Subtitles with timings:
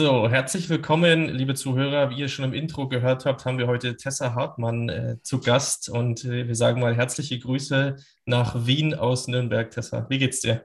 [0.00, 2.08] So, herzlich willkommen, liebe Zuhörer.
[2.08, 5.90] Wie ihr schon im Intro gehört habt, haben wir heute Tessa Hartmann äh, zu Gast
[5.90, 9.70] und äh, wir sagen mal herzliche Grüße nach Wien aus Nürnberg.
[9.70, 10.64] Tessa, wie geht's dir?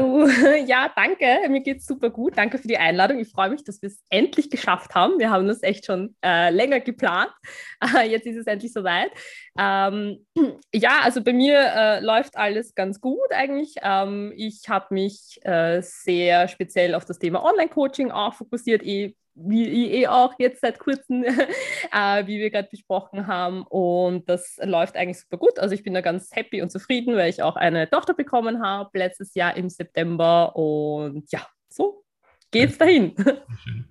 [0.00, 0.26] Oh,
[0.66, 1.48] ja, danke.
[1.48, 2.36] Mir geht's super gut.
[2.36, 3.18] Danke für die Einladung.
[3.18, 5.18] Ich freue mich, dass wir es endlich geschafft haben.
[5.18, 7.32] Wir haben das echt schon äh, länger geplant.
[7.80, 9.10] Äh, jetzt ist es endlich soweit.
[9.58, 10.26] Ähm,
[10.74, 13.74] ja, also bei mir äh, läuft alles ganz gut eigentlich.
[13.82, 19.66] Ähm, ich habe mich äh, sehr speziell auf das Thema Online-Coaching auch fokussiert, eh wie
[19.66, 21.24] ich eh auch jetzt seit kurzem,
[21.92, 23.62] äh, wie wir gerade besprochen haben.
[23.62, 25.58] Und das läuft eigentlich super gut.
[25.58, 28.98] Also ich bin da ganz happy und zufrieden, weil ich auch eine Tochter bekommen habe
[28.98, 30.54] letztes Jahr im September.
[30.56, 32.04] Und ja, so
[32.50, 33.14] geht's dahin.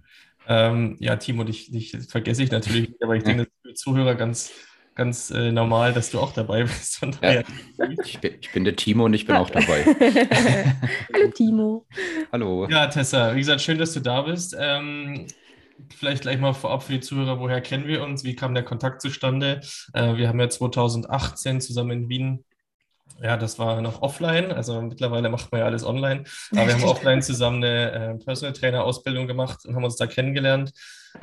[0.47, 3.67] Ähm, ja, Timo, dich, dich vergesse ich natürlich nicht, aber ich denke, das ist für
[3.69, 4.51] die Zuhörer ganz,
[4.95, 7.01] ganz äh, normal, dass du auch dabei bist.
[7.21, 7.41] Ja,
[8.03, 9.85] ich, bin, ich, bin, der Timo und ich bin auch dabei.
[11.13, 11.85] Hallo Timo.
[12.31, 12.67] Hallo.
[12.69, 14.55] Ja, Tessa, wie gesagt, schön, dass du da bist.
[14.59, 15.27] Ähm,
[15.95, 18.23] vielleicht gleich mal vorab für die Zuhörer, woher kennen wir uns?
[18.23, 19.61] Wie kam der Kontakt zustande?
[19.93, 22.43] Äh, wir haben ja 2018 zusammen in Wien
[23.21, 24.51] ja, das war noch offline.
[24.51, 26.23] Also mittlerweile macht man ja alles online.
[26.51, 30.07] Aber wir haben offline zusammen eine äh, Personal Trainer Ausbildung gemacht und haben uns da
[30.07, 30.71] kennengelernt.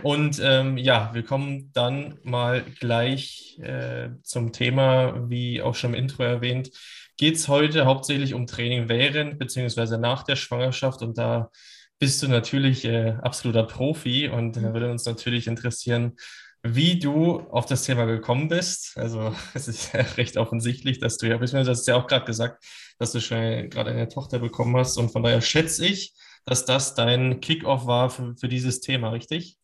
[0.02, 6.00] Und ähm, ja, wir kommen dann mal gleich äh, zum Thema, wie auch schon im
[6.00, 6.70] Intro erwähnt,
[7.16, 9.96] geht es heute hauptsächlich um Training während bzw.
[9.96, 11.02] nach der Schwangerschaft.
[11.02, 11.50] Und da
[11.98, 16.16] bist du natürlich äh, absoluter Profi und da würde uns natürlich interessieren,
[16.62, 18.96] wie du auf das Thema gekommen bist.
[18.96, 22.24] Also es ist ja recht offensichtlich, dass du ja, beziehungsweise hast du ja auch gerade
[22.24, 22.64] gesagt,
[22.98, 24.96] dass du schon gerade eine Tochter bekommen hast.
[24.96, 29.56] Und von daher schätze ich, dass das dein Kickoff war für, für dieses Thema, richtig?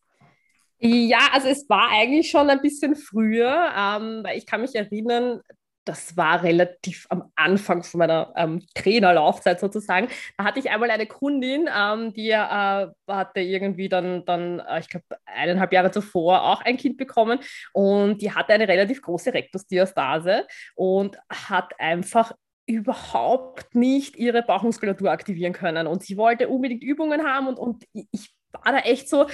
[0.79, 5.41] Ja, also es war eigentlich schon ein bisschen früher, ähm, weil ich kann mich erinnern,
[5.85, 10.07] das war relativ am Anfang von meiner ähm, Trainerlaufzeit sozusagen.
[10.37, 14.89] Da hatte ich einmal eine Kundin, ähm, die äh, hatte irgendwie dann, dann äh, ich
[14.89, 17.39] glaube, eineinhalb Jahre zuvor auch ein Kind bekommen
[17.73, 22.33] und die hatte eine relativ große Rektusdiastase und hat einfach
[22.67, 25.85] überhaupt nicht ihre Bauchmuskulatur aktivieren können.
[25.85, 29.27] Und sie wollte unbedingt Übungen haben und, und ich war da echt so,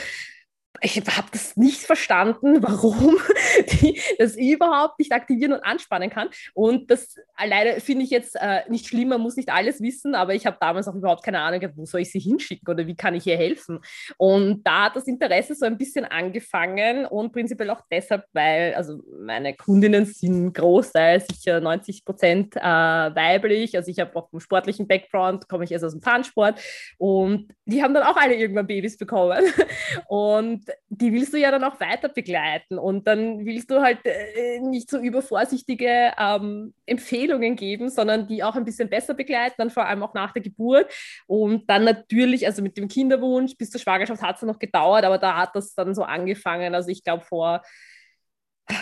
[0.80, 3.18] ich habe das nicht verstanden, warum
[3.72, 6.30] die das überhaupt nicht aktivieren und anspannen kann.
[6.54, 10.34] Und das alleine finde ich jetzt äh, nicht schlimm, man muss nicht alles wissen, aber
[10.34, 13.16] ich habe damals auch überhaupt keine Ahnung, wo soll ich sie hinschicken oder wie kann
[13.16, 13.80] ich ihr helfen.
[14.18, 19.02] Und da hat das Interesse so ein bisschen angefangen und prinzipiell auch deshalb, weil also
[19.20, 23.76] meine Kundinnen sind großteils sicher 90 Prozent äh, weiblich.
[23.76, 26.60] Also ich habe auch einen sportlichen Background, komme ich erst aus dem Tanzsport
[26.98, 29.44] und die haben dann auch alle irgendwann Babys bekommen.
[30.08, 34.60] Und die willst du ja dann auch weiter begleiten und dann willst du halt äh,
[34.60, 39.86] nicht so übervorsichtige ähm, Empfehlungen geben, sondern die auch ein bisschen besser begleiten, dann vor
[39.86, 40.92] allem auch nach der Geburt
[41.28, 45.18] und dann natürlich, also mit dem Kinderwunsch bis zur Schwangerschaft hat es noch gedauert, aber
[45.18, 47.62] da hat das dann so angefangen, also ich glaube vor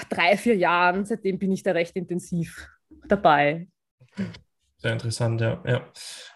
[0.10, 2.68] drei, vier Jahren, seitdem bin ich da recht intensiv
[3.08, 3.68] dabei.
[4.78, 5.62] Sehr interessant, ja.
[5.66, 5.86] ja.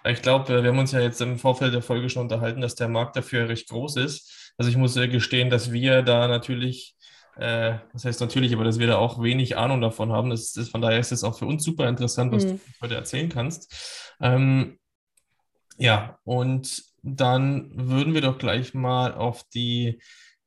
[0.05, 2.89] Ich glaube, wir haben uns ja jetzt im Vorfeld der Folge schon unterhalten, dass der
[2.89, 4.42] Markt dafür recht groß ist.
[4.57, 6.95] Also ich muss gestehen, dass wir da natürlich,
[7.37, 10.29] äh, das heißt natürlich, aber dass wir da auch wenig Ahnung davon haben.
[10.29, 12.49] Das ist, von daher ist es auch für uns super interessant, was mhm.
[12.49, 14.13] du heute erzählen kannst.
[14.21, 14.79] Ähm,
[15.77, 19.99] ja, und dann würden wir doch gleich mal auf die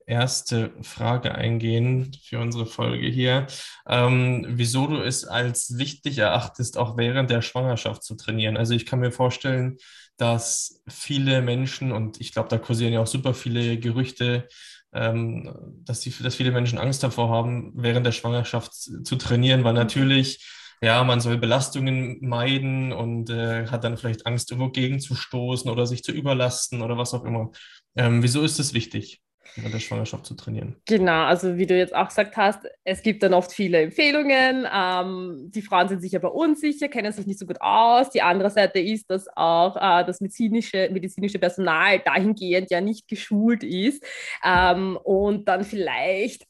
[0.07, 3.47] erste Frage eingehen für unsere Folge hier.
[3.89, 8.57] Ähm, wieso du es als wichtig erachtest, auch während der Schwangerschaft zu trainieren.
[8.57, 9.79] Also ich kann mir vorstellen,
[10.17, 14.49] dass viele Menschen, und ich glaube, da kursieren ja auch super viele Gerüchte,
[14.93, 15.55] ähm,
[15.85, 20.47] dass, die, dass viele Menschen Angst davor haben, während der Schwangerschaft zu trainieren, weil natürlich,
[20.81, 26.03] ja, man soll Belastungen meiden und äh, hat dann vielleicht Angst, irgendwo gegenzustoßen oder sich
[26.03, 27.51] zu überlasten oder was auch immer.
[27.97, 29.23] Ähm, wieso ist das wichtig?
[29.55, 30.77] Während der Schwangerschaft zu trainieren.
[30.87, 34.67] Genau, also wie du jetzt auch gesagt hast, es gibt dann oft viele Empfehlungen.
[34.73, 38.11] Ähm, die Frauen sind sich aber unsicher, kennen sich nicht so gut aus.
[38.11, 43.63] Die andere Seite ist, dass auch äh, das medizinische, medizinische Personal dahingehend ja nicht geschult
[43.63, 44.05] ist
[44.45, 46.47] ähm, und dann vielleicht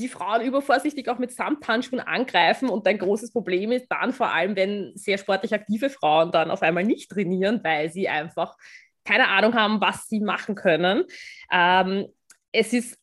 [0.00, 4.56] die Frauen übervorsichtig auch mit Samthandschuhen angreifen und ein großes Problem ist dann vor allem,
[4.56, 8.56] wenn sehr sportlich aktive Frauen dann auf einmal nicht trainieren, weil sie einfach
[9.04, 11.04] keine Ahnung haben, was sie machen können.
[11.52, 12.06] Ähm,
[12.52, 12.98] es ist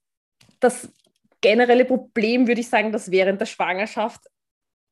[0.60, 0.92] das
[1.42, 4.22] generelle Problem würde ich sagen, dass während der Schwangerschaft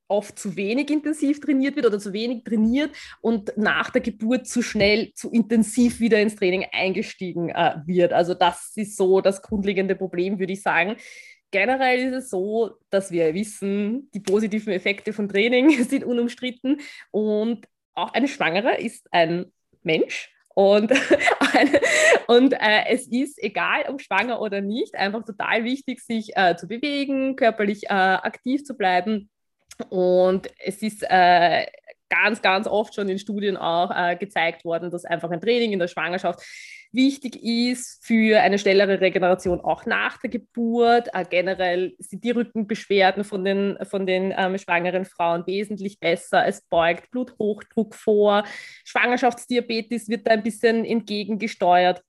[0.07, 4.61] oft zu wenig intensiv trainiert wird oder zu wenig trainiert und nach der Geburt zu
[4.61, 8.13] schnell, zu intensiv wieder ins Training eingestiegen äh, wird.
[8.13, 10.97] Also das ist so das grundlegende Problem, würde ich sagen.
[11.49, 16.81] Generell ist es so, dass wir wissen, die positiven Effekte von Training sind unumstritten
[17.11, 20.91] und auch eine Schwangere ist ein Mensch und,
[22.27, 26.67] und äh, es ist egal, ob schwanger oder nicht, einfach total wichtig, sich äh, zu
[26.67, 29.29] bewegen, körperlich äh, aktiv zu bleiben.
[29.89, 31.65] Und es ist äh,
[32.09, 35.79] ganz, ganz oft schon in Studien auch äh, gezeigt worden, dass einfach ein Training in
[35.79, 36.41] der Schwangerschaft
[36.95, 41.09] wichtig ist für eine schnellere Regeneration auch nach der Geburt.
[41.13, 46.45] Äh, generell sind die Rückenbeschwerden von den, von den ähm, schwangeren Frauen wesentlich besser.
[46.45, 48.43] Es beugt Bluthochdruck vor.
[48.83, 52.01] Schwangerschaftsdiabetes wird da ein bisschen entgegengesteuert.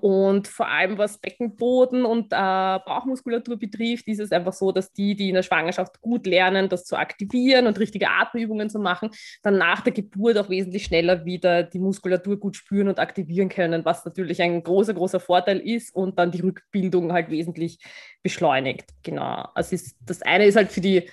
[0.00, 5.14] Und vor allem was Beckenboden und äh, Bauchmuskulatur betrifft, ist es einfach so, dass die,
[5.16, 9.10] die in der Schwangerschaft gut lernen, das zu aktivieren und richtige Atemübungen zu machen,
[9.42, 13.84] dann nach der Geburt auch wesentlich schneller wieder die Muskulatur gut spüren und aktivieren können,
[13.84, 17.78] was natürlich ein großer, großer Vorteil ist und dann die Rückbildung halt wesentlich
[18.22, 18.90] beschleunigt.
[19.02, 19.48] Genau.
[19.54, 21.08] Also ist, das eine ist halt für die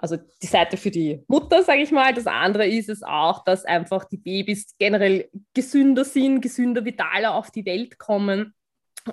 [0.00, 2.14] also die Seite für die Mutter, sage ich mal.
[2.14, 7.50] Das andere ist es auch, dass einfach die Babys generell gesünder sind, gesünder, vitaler auf
[7.50, 8.54] die Welt kommen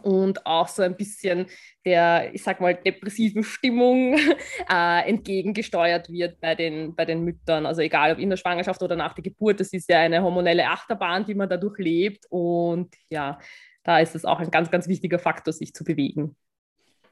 [0.01, 1.47] und auch so ein bisschen
[1.85, 4.17] der, ich sag mal, depressiven Stimmung
[4.71, 7.65] äh, entgegengesteuert wird bei den, bei den Müttern.
[7.65, 10.67] Also egal ob in der Schwangerschaft oder nach der Geburt, das ist ja eine hormonelle
[10.67, 12.25] Achterbahn, die man dadurch lebt.
[12.29, 13.39] Und ja,
[13.83, 16.35] da ist es auch ein ganz, ganz wichtiger Faktor, sich zu bewegen.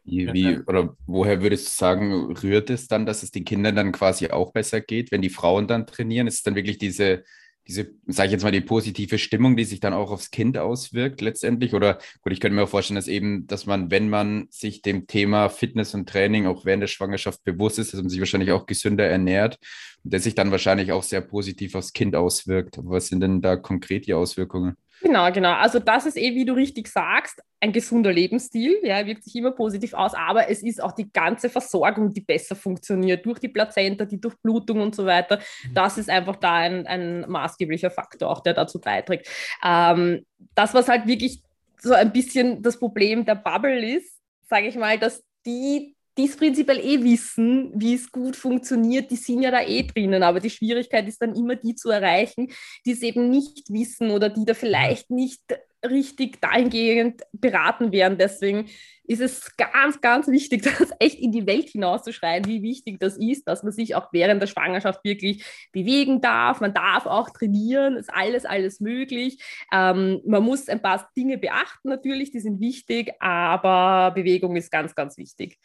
[0.05, 3.91] Wie, wie, oder woher würdest du sagen, rührt es dann, dass es den Kindern dann
[3.91, 6.27] quasi auch besser geht, wenn die Frauen dann trainieren?
[6.27, 7.23] Ist es dann wirklich diese,
[7.67, 11.21] diese, sage ich jetzt mal, die positive Stimmung, die sich dann auch aufs Kind auswirkt
[11.21, 11.73] letztendlich?
[11.73, 15.07] Oder gut, ich könnte mir auch vorstellen, dass eben, dass man, wenn man sich dem
[15.07, 18.67] Thema Fitness und Training auch während der Schwangerschaft bewusst ist, dass man sich wahrscheinlich auch
[18.67, 19.57] gesünder ernährt
[20.03, 22.77] und der sich dann wahrscheinlich auch sehr positiv aufs Kind auswirkt.
[22.77, 24.75] Was sind denn da konkret die Auswirkungen?
[25.01, 25.53] Genau, genau.
[25.53, 28.79] Also das ist eh, wie du richtig sagst, ein gesunder Lebensstil.
[28.83, 32.55] Ja, wirkt sich immer positiv aus, aber es ist auch die ganze Versorgung, die besser
[32.55, 35.37] funktioniert durch die Plazenta, die Durchblutung und so weiter.
[35.37, 35.73] Mhm.
[35.73, 39.27] Das ist einfach da ein, ein maßgeblicher Faktor, auch der dazu beiträgt.
[39.63, 41.41] Ähm, das, was halt wirklich
[41.81, 46.37] so ein bisschen das Problem der Bubble ist, sage ich mal, dass die die es
[46.37, 50.23] prinzipiell eh wissen, wie es gut funktioniert, die sind ja da eh drinnen.
[50.23, 52.47] Aber die Schwierigkeit ist dann immer die zu erreichen,
[52.85, 55.41] die es eben nicht wissen oder die da vielleicht nicht
[55.89, 58.17] richtig dahingehend beraten werden.
[58.17, 58.67] Deswegen
[59.03, 63.47] ist es ganz, ganz wichtig, das echt in die Welt hinauszuschreien, wie wichtig das ist,
[63.47, 66.61] dass man sich auch während der Schwangerschaft wirklich bewegen darf.
[66.61, 69.43] Man darf auch trainieren, ist alles, alles möglich.
[69.71, 74.95] Ähm, man muss ein paar Dinge beachten natürlich, die sind wichtig, aber Bewegung ist ganz,
[74.95, 75.59] ganz wichtig.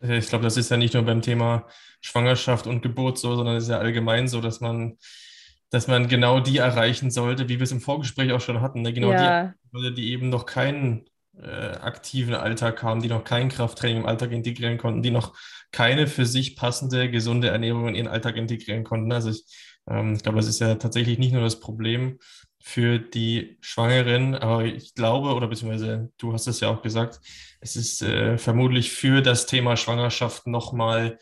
[0.00, 1.66] Ich glaube, das ist ja nicht nur beim Thema
[2.00, 4.96] Schwangerschaft und Geburt so, sondern es ist ja allgemein so, dass man,
[5.68, 8.92] dass man genau die erreichen sollte, wie wir es im Vorgespräch auch schon hatten, ne?
[8.92, 9.52] genau ja.
[9.74, 11.04] die, die eben noch keinen
[11.38, 15.34] äh, aktiven Alltag haben, die noch kein Krafttraining im Alltag integrieren konnten, die noch
[15.72, 19.12] keine für sich passende, gesunde Ernährung in ihren Alltag integrieren konnten.
[19.12, 19.44] Also ich,
[19.88, 22.18] ähm, ich glaube, das ist ja tatsächlich nicht nur das Problem
[22.60, 27.20] für die Schwangeren, aber ich glaube, oder beziehungsweise du hast es ja auch gesagt,
[27.60, 31.18] es ist äh, vermutlich für das Thema Schwangerschaft nochmal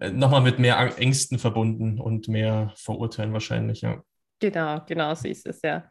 [0.00, 4.02] äh, noch mal mit mehr Ängsten verbunden und mehr Verurteilen wahrscheinlich, ja.
[4.40, 5.88] Genau, genau so ist es, ja.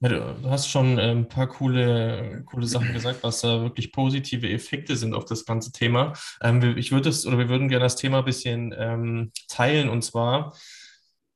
[0.00, 4.48] ja du hast schon äh, ein paar coole, coole Sachen gesagt, was da wirklich positive
[4.48, 6.12] Effekte sind auf das ganze Thema.
[6.42, 10.02] Ähm, ich würde es, oder wir würden gerne das Thema ein bisschen ähm, teilen und
[10.02, 10.54] zwar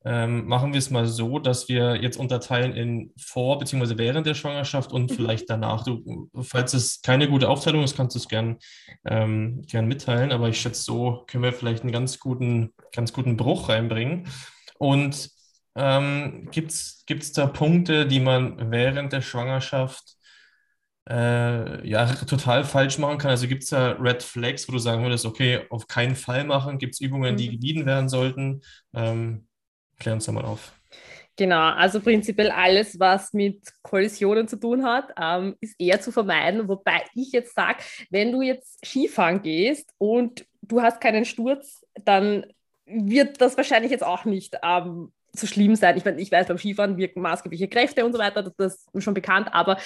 [0.05, 3.99] ähm, machen wir es mal so, dass wir jetzt unterteilen in vor bzw.
[3.99, 5.15] während der Schwangerschaft und mhm.
[5.15, 5.85] vielleicht danach.
[5.85, 8.59] Du, falls es keine gute Aufteilung ist, kannst du es gern,
[9.05, 13.37] ähm, gern mitteilen, aber ich schätze, so können wir vielleicht einen ganz guten, ganz guten
[13.37, 14.27] Bruch reinbringen.
[14.79, 15.31] Und
[15.77, 20.17] ähm, gibt es da Punkte, die man während der Schwangerschaft
[21.11, 23.31] äh, ja, total falsch machen kann?
[23.33, 26.79] Also gibt es da Red Flags, wo du sagen würdest, okay, auf keinen Fall machen?
[26.79, 27.53] Gibt es Übungen, die mhm.
[27.53, 28.63] gemieden werden sollten?
[28.95, 29.47] Ähm,
[30.01, 30.73] Klär uns da mal auf.
[31.37, 36.69] Genau, also prinzipiell alles, was mit Kollisionen zu tun hat, ähm, ist eher zu vermeiden.
[36.69, 37.79] Wobei ich jetzt sage,
[38.11, 42.45] wenn du jetzt Skifahren gehst und du hast keinen Sturz, dann
[42.85, 45.97] wird das wahrscheinlich jetzt auch nicht ähm, so schlimm sein.
[45.97, 49.05] Ich, mein, ich weiß, beim Skifahren wirken maßgebliche Kräfte und so weiter, das, das ist
[49.05, 49.79] schon bekannt, aber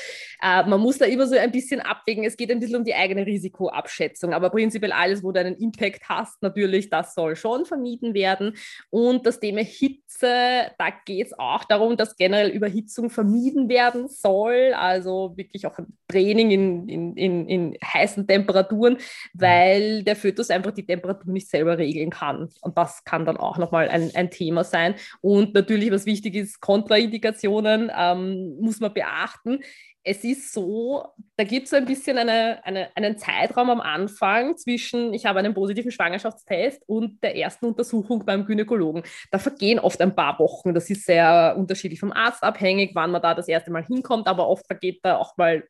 [0.42, 2.24] äh, man muss da immer so ein bisschen abwägen.
[2.24, 6.08] Es geht ein bisschen um die eigene Risikoabschätzung, aber prinzipiell alles, wo du einen Impact
[6.08, 8.56] hast, natürlich, das soll schon vermieden werden.
[8.90, 14.72] Und das Thema Hitze, da geht es auch darum, dass generell Überhitzung vermieden werden soll,
[14.74, 18.98] also wirklich auch ein Training in, in, in, in heißen Temperaturen,
[19.34, 22.48] weil der Fötus einfach die Temperatur nicht selber regeln kann.
[22.60, 24.94] Und das kann dann auch nochmal ein, ein Thema sein.
[25.20, 29.64] Und und natürlich, was wichtig ist, Kontraindikationen ähm, muss man beachten.
[30.04, 34.56] Es ist so, da gibt es so ein bisschen eine, eine, einen Zeitraum am Anfang
[34.56, 39.02] zwischen, ich habe einen positiven Schwangerschaftstest und der ersten Untersuchung beim Gynäkologen.
[39.32, 40.72] Da vergehen oft ein paar Wochen.
[40.72, 44.46] Das ist sehr unterschiedlich vom Arzt abhängig, wann man da das erste Mal hinkommt, aber
[44.46, 45.64] oft vergeht da auch mal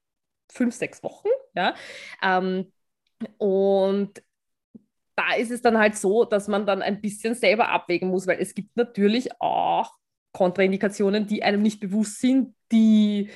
[0.52, 1.28] fünf, sechs Wochen.
[1.54, 1.75] Ja?
[2.23, 2.71] Ähm,
[3.38, 4.21] und
[5.16, 8.40] da ist es dann halt so, dass man dann ein bisschen selber abwägen muss, weil
[8.40, 9.92] es gibt natürlich auch
[10.33, 13.30] Kontraindikationen, die einem nicht bewusst sind, die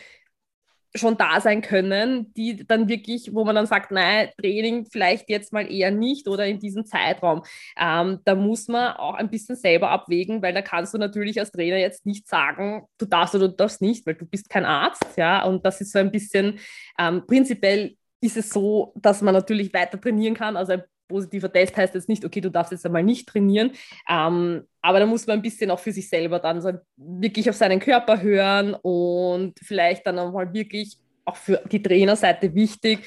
[0.94, 5.52] schon da sein können, die dann wirklich, wo man dann sagt, nein, Training vielleicht jetzt
[5.52, 7.42] mal eher nicht oder in diesem Zeitraum.
[7.78, 11.52] Ähm, da muss man auch ein bisschen selber abwägen, weil da kannst du natürlich als
[11.52, 15.06] Trainer jetzt nicht sagen, du darfst oder du darfst nicht, weil du bist kein Arzt,
[15.16, 16.58] ja, und das ist so ein bisschen,
[16.99, 21.77] ähm, prinzipiell ist es so, dass man natürlich weiter trainieren kann, also ein positiver Test
[21.77, 23.73] heißt jetzt nicht, okay, du darfst jetzt einmal nicht trainieren.
[24.09, 27.57] Ähm, aber da muss man ein bisschen auch für sich selber dann so wirklich auf
[27.57, 33.00] seinen Körper hören und vielleicht dann auch mal wirklich auch für die Trainerseite wichtig,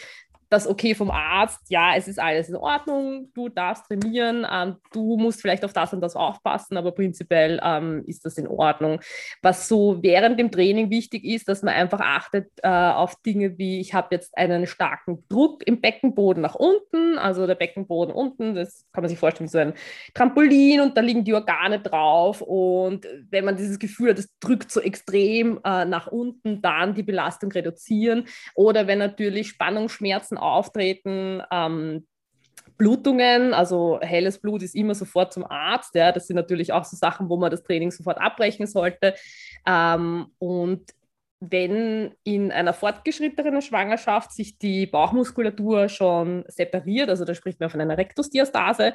[0.52, 5.16] das Okay vom Arzt, ja, es ist alles in Ordnung, du darfst trainieren, ähm, du
[5.16, 9.00] musst vielleicht auf das und das aufpassen, aber prinzipiell ähm, ist das in Ordnung.
[9.42, 13.80] Was so während dem Training wichtig ist, dass man einfach achtet äh, auf Dinge wie,
[13.80, 18.86] ich habe jetzt einen starken Druck im Beckenboden nach unten, also der Beckenboden unten, das
[18.92, 19.74] kann man sich vorstellen, so ein
[20.14, 22.42] Trampolin und da liegen die Organe drauf.
[22.42, 27.04] Und wenn man dieses Gefühl hat, das drückt so extrem äh, nach unten, dann die
[27.04, 28.26] Belastung reduzieren.
[28.54, 31.42] Oder wenn natürlich Spannungsschmerzen auftreten.
[31.52, 32.08] Ähm,
[32.78, 35.94] Blutungen, also helles Blut ist immer sofort zum Arzt.
[35.96, 36.12] Ja.
[36.12, 39.14] Das sind natürlich auch so Sachen, wo man das Training sofort abbrechen sollte.
[39.68, 40.92] Ähm, und
[41.40, 47.82] wenn in einer fortgeschrittenen Schwangerschaft sich die Bauchmuskulatur schon separiert, also da spricht man von
[47.82, 48.94] einer Rektusdiastase,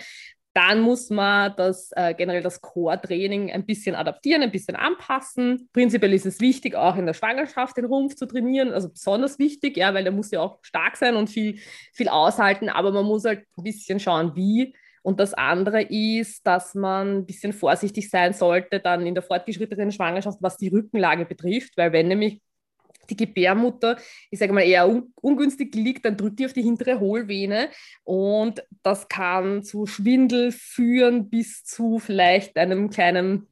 [0.56, 5.68] dann muss man das äh, generell das Core-Training ein bisschen adaptieren, ein bisschen anpassen.
[5.74, 9.76] Prinzipiell ist es wichtig, auch in der Schwangerschaft den Rumpf zu trainieren, also besonders wichtig,
[9.76, 11.58] ja, weil der muss ja auch stark sein und viel,
[11.92, 14.74] viel aushalten, aber man muss halt ein bisschen schauen, wie.
[15.02, 19.92] Und das andere ist, dass man ein bisschen vorsichtig sein sollte dann in der fortgeschrittenen
[19.92, 22.40] Schwangerschaft, was die Rückenlage betrifft, weil wenn nämlich
[23.06, 23.96] die Gebärmutter,
[24.30, 27.68] ich sage mal, eher un ungünstig liegt, dann drückt die auf die hintere Hohlvene.
[28.04, 33.48] Und das kann zu Schwindel führen bis zu vielleicht einem kleinen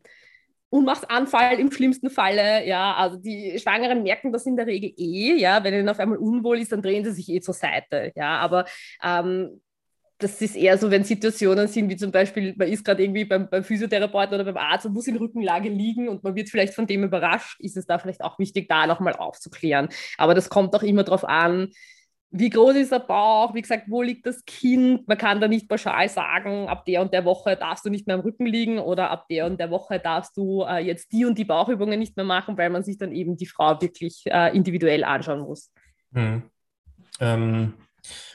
[0.75, 5.63] Unmachtsanfall im schlimmsten Falle, ja, also die Schwangeren merken das in der Regel eh, ja,
[5.63, 8.65] wenn ihnen auf einmal unwohl ist, dann drehen sie sich eh zur Seite, ja, aber
[9.01, 9.61] ähm,
[10.25, 13.49] das ist eher so, wenn Situationen sind, wie zum Beispiel, man ist gerade irgendwie beim,
[13.51, 16.87] beim Physiotherapeuten oder beim Arzt und muss in Rückenlage liegen und man wird vielleicht von
[16.87, 19.91] dem überrascht, ist es da vielleicht auch wichtig, da nochmal aufzuklären.
[20.17, 21.69] Aber das kommt auch immer darauf an,
[22.31, 25.07] wie groß ist der Bauch, wie gesagt, wo liegt das Kind.
[25.07, 28.17] Man kann da nicht pauschal sagen, ab der und der Woche darfst du nicht mehr
[28.17, 31.37] am Rücken liegen oder ab der und der Woche darfst du äh, jetzt die und
[31.37, 35.05] die Bauchübungen nicht mehr machen, weil man sich dann eben die Frau wirklich äh, individuell
[35.05, 35.71] anschauen muss.
[36.15, 36.43] Hm.
[37.21, 37.75] Ähm,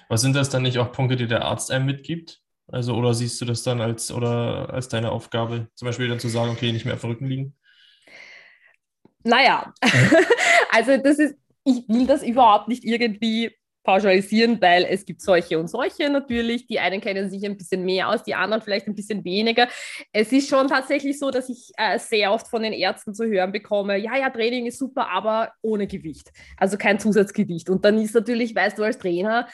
[0.09, 2.41] was sind das dann nicht auch Punkte, die der Arzt einem mitgibt?
[2.67, 6.27] Also, oder siehst du das dann als oder als deine Aufgabe, zum Beispiel dann zu
[6.27, 7.55] sagen, okay, nicht mehr auf dem Rücken liegen?
[9.23, 9.73] Naja,
[10.71, 13.51] also das ist, ich will das überhaupt nicht irgendwie
[13.83, 16.67] pauschalisieren, weil es gibt solche und solche natürlich.
[16.67, 19.67] Die einen kennen sich ein bisschen mehr aus, die anderen vielleicht ein bisschen weniger.
[20.11, 23.51] Es ist schon tatsächlich so, dass ich äh, sehr oft von den Ärzten zu hören
[23.51, 26.31] bekomme, ja, ja, Training ist super, aber ohne Gewicht.
[26.57, 27.69] Also kein Zusatzgewicht.
[27.69, 29.47] Und dann ist natürlich, weißt du als Trainer,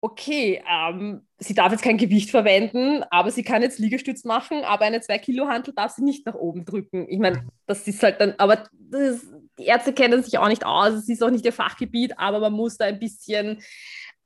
[0.00, 4.84] okay, ähm, sie darf jetzt kein Gewicht verwenden, aber sie kann jetzt Liegestütz machen, aber
[4.84, 7.06] eine 2-Kilo-Hantel darf sie nicht nach oben drücken.
[7.08, 9.26] Ich meine, das ist halt dann, aber das,
[9.58, 12.52] die Ärzte kennen sich auch nicht aus, es ist auch nicht ihr Fachgebiet, aber man
[12.52, 13.60] muss da ein bisschen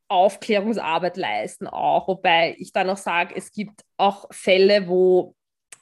[0.09, 5.35] Aufklärungsarbeit leisten auch, wobei ich dann auch sage, es gibt auch Fälle, wo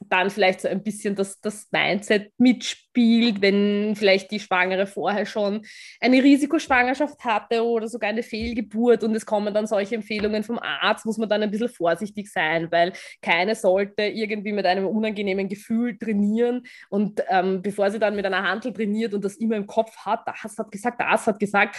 [0.09, 5.63] dann vielleicht so ein bisschen das, das Mindset mitspielt, wenn vielleicht die Schwangere vorher schon
[6.01, 11.05] eine Risikoschwangerschaft hatte oder sogar eine Fehlgeburt und es kommen dann solche Empfehlungen vom Arzt,
[11.05, 15.99] muss man dann ein bisschen vorsichtig sein, weil keine sollte irgendwie mit einem unangenehmen Gefühl
[15.99, 19.95] trainieren und ähm, bevor sie dann mit einer Handel trainiert und das immer im Kopf
[19.99, 21.77] hat, das hat gesagt, das hat gesagt,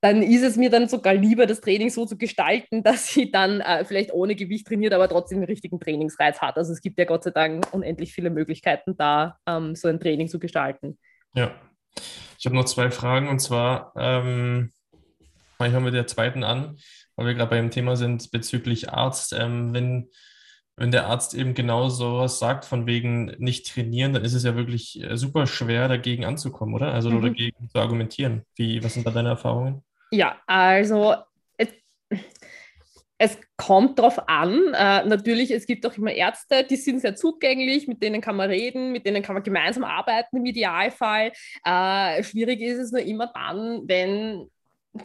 [0.00, 3.60] dann ist es mir dann sogar lieber, das Training so zu gestalten, dass sie dann
[3.60, 6.56] äh, vielleicht ohne Gewicht trainiert, aber trotzdem einen richtigen Trainingsreiz hat.
[6.56, 10.28] Also es gibt ja Gott sei Dank unendlich viele Möglichkeiten, da ähm, so ein Training
[10.28, 10.98] zu gestalten.
[11.34, 11.54] Ja,
[12.38, 14.72] ich habe noch zwei Fragen und zwar, ähm,
[15.62, 16.78] ich höre mit der zweiten an,
[17.16, 19.34] weil wir gerade beim Thema sind bezüglich Arzt.
[19.38, 20.08] Ähm, wenn,
[20.76, 24.56] wenn der Arzt eben genau sowas sagt, von wegen nicht trainieren, dann ist es ja
[24.56, 26.94] wirklich äh, super schwer, dagegen anzukommen, oder?
[26.94, 27.20] Also mhm.
[27.20, 28.42] dagegen zu argumentieren.
[28.56, 29.84] Wie, was sind da deine Erfahrungen?
[30.10, 31.14] Ja, also
[31.56, 31.68] es,
[33.18, 34.74] es kommt darauf an.
[34.74, 38.50] Äh, natürlich, es gibt auch immer Ärzte, die sind sehr zugänglich, mit denen kann man
[38.50, 41.32] reden, mit denen kann man gemeinsam arbeiten im Idealfall.
[41.64, 44.50] Äh, schwierig ist es nur immer dann, wenn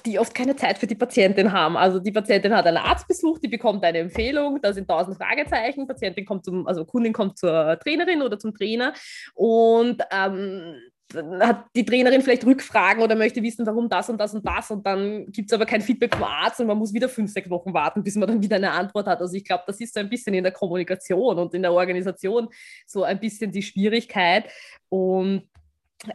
[0.05, 1.77] die oft keine Zeit für die Patientin haben.
[1.77, 6.25] Also die Patientin hat einen Arztbesuch, die bekommt eine Empfehlung, da sind tausend Fragezeichen, Patientin
[6.25, 8.93] kommt zum, also Kundin kommt zur Trainerin oder zum Trainer
[9.35, 10.75] und ähm,
[11.13, 14.85] hat die Trainerin vielleicht Rückfragen oder möchte wissen, warum das und das und das und
[14.85, 17.73] dann gibt es aber kein Feedback vom Arzt und man muss wieder fünf, sechs Wochen
[17.73, 19.21] warten, bis man dann wieder eine Antwort hat.
[19.21, 22.49] Also ich glaube, das ist so ein bisschen in der Kommunikation und in der Organisation
[22.85, 24.49] so ein bisschen die Schwierigkeit
[24.89, 25.43] und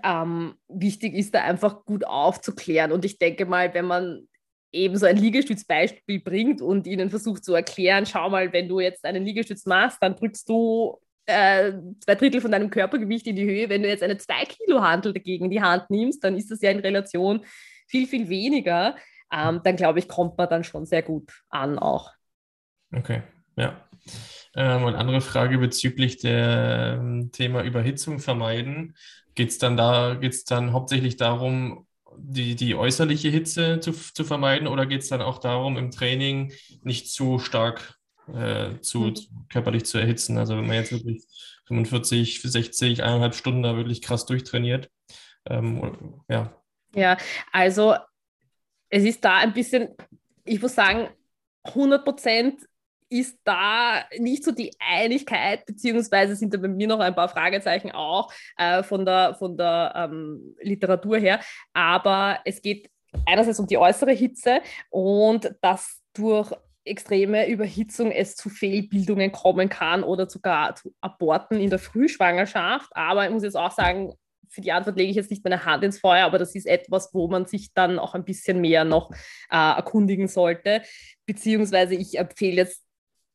[0.04, 4.28] ähm, wichtig ist da einfach gut aufzuklären und ich denke mal, wenn man
[4.72, 9.04] eben so ein Liegestützbeispiel bringt und ihnen versucht zu erklären, schau mal, wenn du jetzt
[9.04, 13.68] einen Liegestütz machst, dann drückst du äh, zwei Drittel von deinem Körpergewicht in die Höhe.
[13.68, 16.60] Wenn du jetzt eine 2 Kilo Hantel dagegen in die Hand nimmst, dann ist das
[16.60, 17.44] ja in Relation
[17.86, 18.96] viel, viel weniger.
[19.32, 22.12] Ähm, dann glaube ich, kommt man dann schon sehr gut an auch.
[22.92, 23.22] Okay,
[23.56, 23.80] ja.
[24.56, 28.96] Ähm, und andere Frage bezüglich der ähm, Thema Überhitzung vermeiden.
[29.34, 31.86] Geht es dann da, dann hauptsächlich darum,
[32.16, 36.52] die, die äußerliche Hitze zu, zu vermeiden oder geht es dann auch darum, im Training
[36.82, 37.99] nicht zu stark
[38.34, 39.16] äh, zu, mhm.
[39.48, 40.38] körperlich zu erhitzen.
[40.38, 41.24] Also wenn man jetzt wirklich
[41.66, 44.90] 45, 60, eineinhalb Stunden da wirklich krass durchtrainiert.
[45.48, 46.54] Ähm, ja.
[46.94, 47.16] Ja,
[47.52, 47.94] also
[48.88, 49.88] es ist da ein bisschen,
[50.44, 51.08] ich muss sagen,
[51.62, 52.60] 100 Prozent
[53.08, 57.90] ist da nicht so die Einigkeit, beziehungsweise sind da bei mir noch ein paar Fragezeichen
[57.90, 61.40] auch äh, von der, von der ähm, Literatur her.
[61.72, 62.88] Aber es geht
[63.26, 64.60] einerseits um die äußere Hitze
[64.90, 66.52] und dass durch
[66.84, 72.90] extreme Überhitzung es zu Fehlbildungen kommen kann oder sogar zu Aborten in der Frühschwangerschaft.
[72.94, 74.12] Aber ich muss jetzt auch sagen,
[74.48, 77.10] für die Antwort lege ich jetzt nicht meine Hand ins Feuer, aber das ist etwas,
[77.14, 79.10] wo man sich dann auch ein bisschen mehr noch
[79.50, 80.82] äh, erkundigen sollte.
[81.24, 82.82] Beziehungsweise ich empfehle jetzt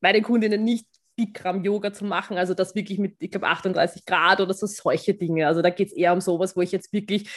[0.02, 4.54] meine Kundinnen nicht Bikram-Yoga zu machen, also das wirklich mit, ich glaube, 38 Grad oder
[4.54, 5.48] so solche Dinge.
[5.48, 7.30] Also da geht es eher um sowas, wo ich jetzt wirklich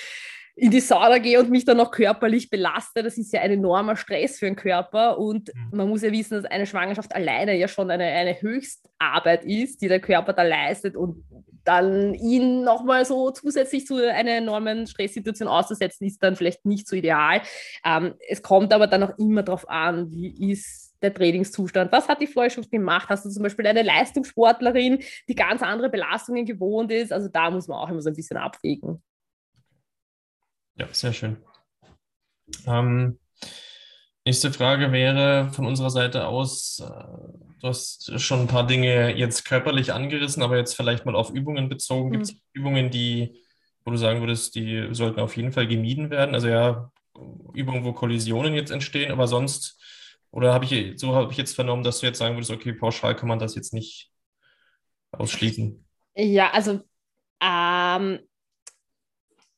[0.58, 3.94] in die Sauna gehe und mich dann noch körperlich belaste, das ist ja ein enormer
[3.94, 5.18] Stress für den Körper.
[5.18, 5.76] Und mhm.
[5.78, 9.88] man muss ja wissen, dass eine Schwangerschaft alleine ja schon eine, eine Höchstarbeit ist, die
[9.88, 10.96] der Körper da leistet.
[10.96, 11.24] Und
[11.62, 16.96] dann ihn nochmal so zusätzlich zu einer enormen Stresssituation auszusetzen, ist dann vielleicht nicht so
[16.96, 17.40] ideal.
[17.84, 21.92] Ähm, es kommt aber dann auch immer darauf an, wie ist der Trainingszustand.
[21.92, 23.08] Was hat die vorher schon gemacht?
[23.08, 27.12] Hast du zum Beispiel eine Leistungssportlerin, die ganz andere Belastungen gewohnt ist?
[27.12, 29.00] Also da muss man auch immer so ein bisschen abwägen.
[30.78, 31.36] Ja, sehr schön.
[32.66, 33.18] Ähm,
[34.24, 36.84] nächste Frage wäre von unserer Seite aus, äh,
[37.60, 41.68] du hast schon ein paar Dinge jetzt körperlich angerissen, aber jetzt vielleicht mal auf Übungen
[41.68, 42.12] bezogen.
[42.12, 42.40] Gibt es mhm.
[42.52, 43.42] Übungen, die,
[43.84, 46.34] wo du sagen würdest, die sollten auf jeden Fall gemieden werden?
[46.34, 46.92] Also ja,
[47.54, 49.82] Übungen, wo Kollisionen jetzt entstehen, aber sonst,
[50.30, 53.16] oder habe ich, so habe ich jetzt vernommen, dass du jetzt sagen würdest, okay, pauschal
[53.16, 54.12] kann man das jetzt nicht
[55.10, 55.84] ausschließen.
[56.14, 56.82] Ja, also
[57.40, 58.20] ähm,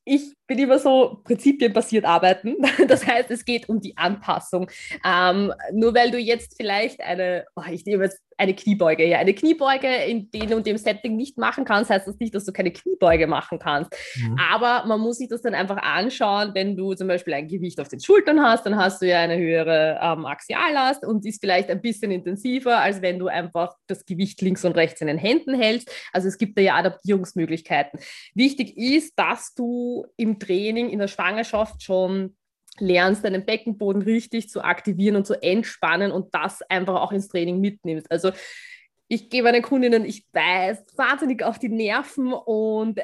[0.04, 2.56] ich bin immer so prinzipienbasiert arbeiten.
[2.88, 4.68] Das heißt, es geht um die Anpassung.
[5.04, 9.34] Ähm, nur weil du jetzt vielleicht eine, oh, ich nehme jetzt eine Kniebeuge, ja, eine
[9.34, 12.72] Kniebeuge in dem und dem Setting nicht machen kannst, heißt das nicht, dass du keine
[12.72, 13.92] Kniebeuge machen kannst.
[14.16, 14.38] Mhm.
[14.50, 17.88] Aber man muss sich das dann einfach anschauen, wenn du zum Beispiel ein Gewicht auf
[17.88, 21.82] den Schultern hast, dann hast du ja eine höhere ähm, Axiallast und ist vielleicht ein
[21.82, 25.92] bisschen intensiver, als wenn du einfach das Gewicht links und rechts in den Händen hältst.
[26.12, 28.00] Also es gibt da ja Adaptierungsmöglichkeiten.
[28.34, 32.36] Wichtig ist, dass du im Training in der Schwangerschaft schon
[32.78, 37.60] lernst, deinen Beckenboden richtig zu aktivieren und zu entspannen und das einfach auch ins Training
[37.60, 38.10] mitnimmst.
[38.10, 38.32] Also
[39.08, 43.00] ich gebe meinen Kundinnen, ich weiß, wahnsinnig auf die Nerven und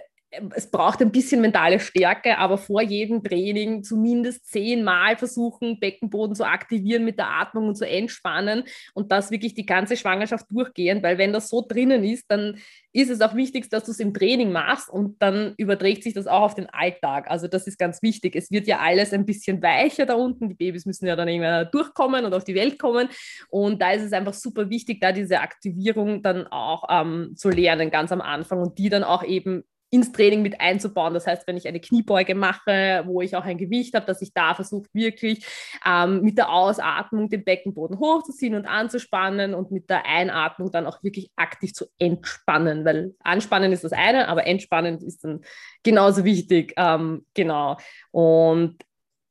[0.54, 6.44] es braucht ein bisschen mentale Stärke, aber vor jedem Training zumindest zehnmal versuchen, Beckenboden zu
[6.44, 11.18] aktivieren mit der Atmung und zu entspannen und das wirklich die ganze Schwangerschaft durchgehen, weil
[11.18, 12.58] wenn das so drinnen ist, dann
[12.92, 16.26] ist es auch wichtig, dass du es im Training machst und dann überträgt sich das
[16.26, 17.30] auch auf den Alltag.
[17.30, 18.34] Also das ist ganz wichtig.
[18.34, 20.48] Es wird ja alles ein bisschen weicher da unten.
[20.48, 23.08] Die Babys müssen ja dann irgendwann durchkommen und auf die Welt kommen.
[23.50, 27.90] Und da ist es einfach super wichtig, da diese Aktivierung dann auch ähm, zu lernen,
[27.90, 29.64] ganz am Anfang und die dann auch eben
[29.96, 31.14] ins Training mit einzubauen.
[31.14, 34.32] Das heißt, wenn ich eine Kniebeuge mache, wo ich auch ein Gewicht habe, dass ich
[34.32, 35.46] da versuche, wirklich
[35.86, 41.02] ähm, mit der Ausatmung den Beckenboden hochzuziehen und anzuspannen und mit der Einatmung dann auch
[41.02, 45.40] wirklich aktiv zu entspannen, weil anspannen ist das eine, aber entspannen ist dann
[45.82, 46.74] genauso wichtig.
[46.76, 47.78] Ähm, genau.
[48.10, 48.76] Und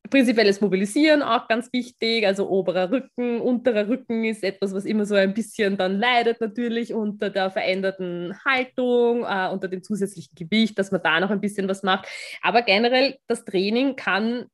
[0.09, 5.15] Prinzipielles Mobilisieren auch ganz wichtig, also oberer Rücken, unterer Rücken ist etwas, was immer so
[5.15, 10.91] ein bisschen dann leidet natürlich unter der veränderten Haltung, äh, unter dem zusätzlichen Gewicht, dass
[10.91, 12.07] man da noch ein bisschen was macht.
[12.41, 14.45] Aber generell, das Training kann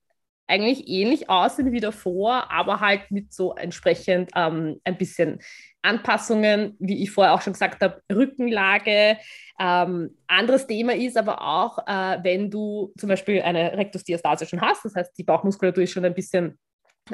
[0.47, 5.39] eigentlich ähnlich aussehen wie davor, aber halt mit so entsprechend ähm, ein bisschen
[5.82, 9.17] Anpassungen, wie ich vorher auch schon gesagt habe, Rückenlage.
[9.60, 14.86] Ähm, anderes Thema ist aber auch, äh, wenn du zum Beispiel eine Rektusdiastase schon hast,
[14.86, 16.60] das heißt, die Bauchmuskulatur ist schon ein bisschen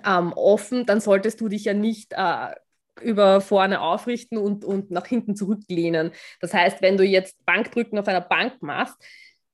[0.06, 2.56] ähm, offen, dann solltest du dich ja nicht äh,
[3.02, 6.12] über vorne aufrichten und, und nach hinten zurücklehnen.
[6.42, 8.96] Das heißt, wenn du jetzt Bankdrücken auf einer Bank machst,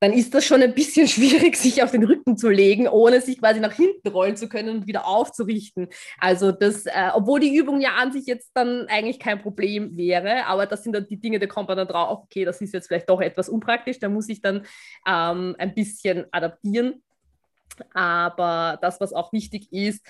[0.04, 3.40] dann ist das schon ein bisschen schwierig, sich auf den Rücken zu legen, ohne sich
[3.40, 5.88] quasi nach hinten rollen zu können und wieder aufzurichten.
[6.20, 10.46] Also das, äh, obwohl die Übung ja an sich jetzt dann eigentlich kein Problem wäre,
[10.46, 12.88] aber das sind dann die Dinge, da kommt man dann drauf, okay, das ist jetzt
[12.88, 14.66] vielleicht doch etwas unpraktisch, da muss ich dann
[15.08, 17.02] ähm, ein bisschen adaptieren.
[17.94, 20.06] Aber das, was auch wichtig ist,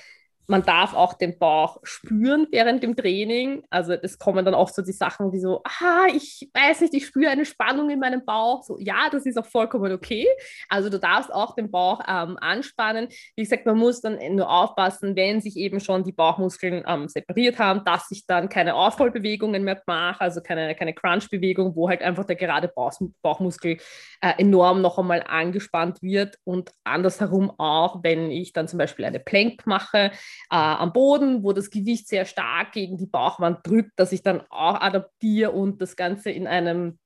[0.47, 3.63] man darf auch den Bauch spüren während dem Training.
[3.69, 7.06] Also es kommen dann oft so die Sachen wie so, ah, ich weiß nicht, ich
[7.06, 8.63] spüre eine Spannung in meinem Bauch.
[8.63, 10.27] So, ja, das ist auch vollkommen okay.
[10.69, 13.08] Also du darfst auch den Bauch ähm, anspannen.
[13.36, 17.60] Wie gesagt, man muss dann nur aufpassen, wenn sich eben schon die Bauchmuskeln ähm, separiert
[17.60, 22.25] haben, dass ich dann keine Aufrollbewegungen mehr mache, also keine, keine Crunch-Bewegung, wo halt einfach
[22.25, 23.77] der gerade Bauch, Bauchmuskel
[24.21, 29.19] äh, enorm noch einmal angespannt wird und andersherum auch, wenn ich dann zum Beispiel eine
[29.19, 30.12] Plank mache,
[30.50, 34.41] äh, am Boden, wo das Gewicht sehr stark gegen die Bauchwand drückt, dass ich dann
[34.50, 37.00] auch adaptiere und das Ganze in einem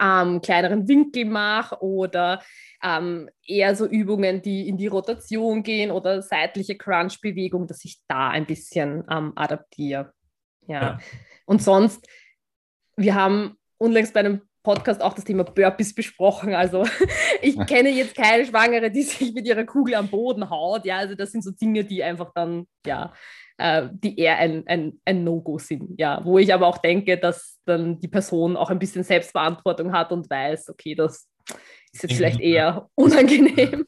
[0.00, 2.42] ähm, kleineren Winkel mache oder
[2.82, 8.28] ähm, eher so Übungen, die in die Rotation gehen oder seitliche Crunch-Bewegung, dass ich da
[8.28, 10.12] ein bisschen ähm, adaptiere.
[10.66, 10.82] Ja.
[10.82, 10.98] ja.
[11.46, 12.06] Und sonst,
[12.96, 16.54] wir haben unlängst bei einem Podcast auch das Thema Burpees besprochen.
[16.54, 16.84] Also
[17.42, 20.84] ich kenne jetzt keine Schwangere, die sich mit ihrer Kugel am Boden haut.
[20.84, 23.14] Ja, also das sind so Dinge, die einfach dann, ja,
[23.56, 25.98] äh, die eher ein, ein, ein No-Go sind.
[25.98, 30.12] Ja, wo ich aber auch denke, dass dann die Person auch ein bisschen Selbstverantwortung hat
[30.12, 31.26] und weiß, okay, das
[31.90, 33.86] ist jetzt vielleicht eher unangenehm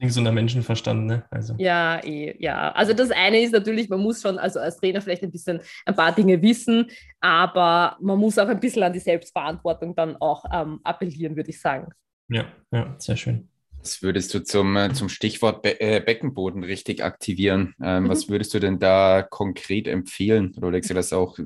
[0.00, 1.24] der Menschenverstand, ne?
[1.30, 1.54] Also.
[1.58, 2.72] Ja, eh, ja.
[2.72, 5.94] Also das eine ist natürlich, man muss schon, also als Trainer vielleicht ein bisschen ein
[5.94, 6.86] paar Dinge wissen,
[7.20, 11.60] aber man muss auch ein bisschen an die Selbstverantwortung dann auch ähm, appellieren, würde ich
[11.60, 11.88] sagen.
[12.28, 13.48] Ja, ja, sehr schön.
[13.80, 17.74] Was würdest du zum, äh, zum Stichwort Be äh, Beckenboden richtig aktivieren?
[17.82, 18.08] Ähm, mhm.
[18.08, 20.54] Was würdest du denn da konkret empfehlen?
[20.56, 21.38] Oder legst du das auch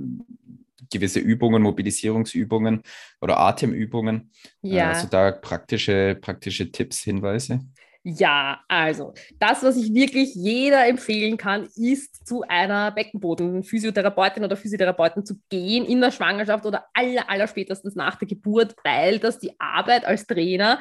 [0.90, 2.82] gewisse Übungen, Mobilisierungsübungen
[3.20, 4.30] oder Atemübungen?
[4.62, 4.90] Äh, ja.
[4.90, 7.60] also da praktische, praktische Tipps, Hinweise?
[8.04, 15.24] Ja, also das, was ich wirklich jeder empfehlen kann, ist zu einer Beckenboden-Physiotherapeutin oder Physiotherapeuten
[15.24, 19.52] zu gehen in der Schwangerschaft oder aller, aller spätestens nach der Geburt, weil das die
[19.60, 20.80] Arbeit als Trainer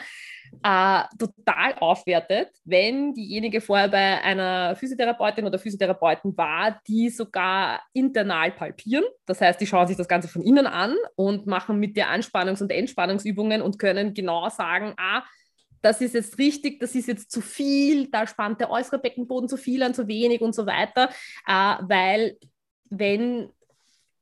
[0.63, 8.51] äh, total aufwertet, wenn diejenige vorher bei einer Physiotherapeutin oder Physiotherapeuten war, die sogar internal
[8.51, 9.05] palpieren.
[9.27, 12.62] Das heißt, die schauen sich das Ganze von innen an und machen mit der Anspannungs-
[12.62, 15.23] und Entspannungsübungen und können genau sagen, ah,
[15.82, 19.58] das ist jetzt richtig, das ist jetzt zu viel, da spannt der äußere Beckenboden zu
[19.58, 21.10] viel an, zu wenig und so weiter,
[21.48, 22.38] äh, weil
[22.89, 23.50] wenn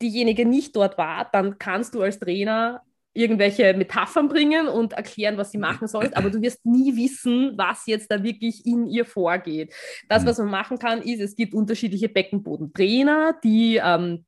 [0.01, 2.81] diejenige nicht dort war, dann kannst du als Trainer
[3.13, 7.85] irgendwelche Metaphern bringen und erklären, was sie machen soll, aber du wirst nie wissen, was
[7.85, 9.73] jetzt da wirklich in ihr vorgeht.
[10.07, 10.27] Das, mhm.
[10.27, 14.25] was man machen kann, ist, es gibt unterschiedliche Beckenbodentrainer, die ähm,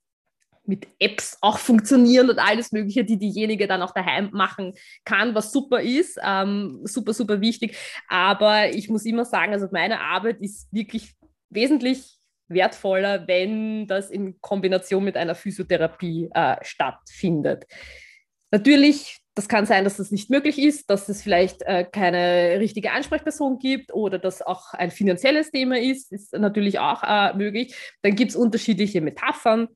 [0.63, 4.73] mit Apps auch funktionieren und alles Mögliche, die diejenige dann auch daheim machen
[5.05, 7.75] kann, was super ist, ähm, super, super wichtig.
[8.07, 11.15] Aber ich muss immer sagen, also meine Arbeit ist wirklich
[11.49, 17.65] wesentlich wertvoller, wenn das in Kombination mit einer Physiotherapie äh, stattfindet.
[18.51, 22.91] Natürlich, das kann sein, dass das nicht möglich ist, dass es vielleicht äh, keine richtige
[22.91, 27.73] Ansprechperson gibt oder dass auch ein finanzielles Thema ist, ist natürlich auch äh, möglich.
[28.01, 29.69] Dann gibt es unterschiedliche Metaphern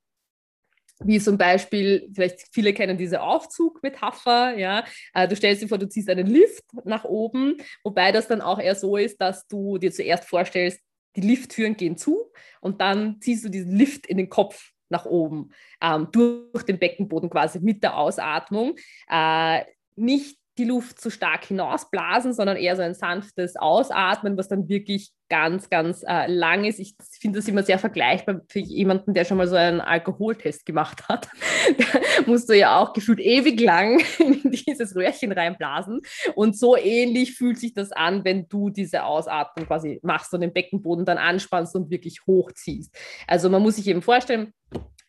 [1.04, 5.90] wie zum Beispiel, vielleicht viele kennen diese Aufzugmetapher, ja, äh, du stellst dir vor, du
[5.90, 9.92] ziehst einen Lift nach oben, wobei das dann auch eher so ist, dass du dir
[9.92, 10.80] zuerst vorstellst,
[11.16, 12.32] die Lifttüren gehen zu
[12.62, 17.30] und dann ziehst du diesen Lift in den Kopf nach oben, ähm, durch den Beckenboden
[17.30, 18.76] quasi mit der Ausatmung.
[19.10, 19.64] Äh,
[19.96, 25.12] nicht die Luft zu stark hinausblasen, sondern eher so ein sanftes Ausatmen, was dann wirklich
[25.30, 26.80] ganz, ganz äh, lang ist.
[26.80, 31.08] Ich finde das immer sehr vergleichbar für jemanden, der schon mal so einen Alkoholtest gemacht
[31.08, 31.28] hat.
[31.78, 31.86] da
[32.26, 36.02] musst du ja auch gefühlt ewig lang in dieses Röhrchen reinblasen.
[36.36, 40.54] Und so ähnlich fühlt sich das an, wenn du diese Ausatmung quasi machst und den
[40.54, 42.96] Beckenboden dann anspannst und wirklich hochziehst.
[43.28, 44.54] Also man muss sich eben vorstellen,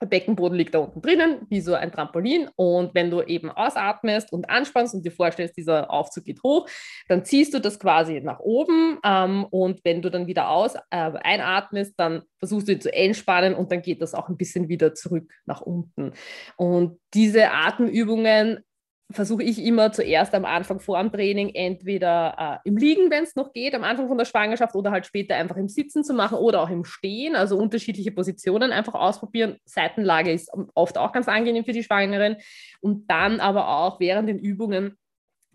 [0.00, 2.48] der Beckenboden liegt da unten drinnen, wie so ein Trampolin.
[2.56, 6.68] Und wenn du eben ausatmest und anspannst und dir vorstellst, dieser Aufzug geht hoch,
[7.08, 8.98] dann ziehst du das quasi nach oben.
[9.04, 13.54] Ähm, und wenn du dann wieder aus, äh, einatmest, dann versuchst du ihn zu entspannen
[13.54, 16.12] und dann geht das auch ein bisschen wieder zurück nach unten.
[16.56, 18.60] Und diese Atemübungen
[19.10, 23.36] versuche ich immer zuerst am Anfang vor dem Training entweder äh, im Liegen, wenn es
[23.36, 26.38] noch geht, am Anfang von der Schwangerschaft oder halt später einfach im Sitzen zu machen
[26.38, 29.58] oder auch im Stehen, also unterschiedliche Positionen einfach ausprobieren.
[29.64, 32.36] Seitenlage ist oft auch ganz angenehm für die Schwangeren.
[32.80, 34.98] Und dann aber auch während den Übungen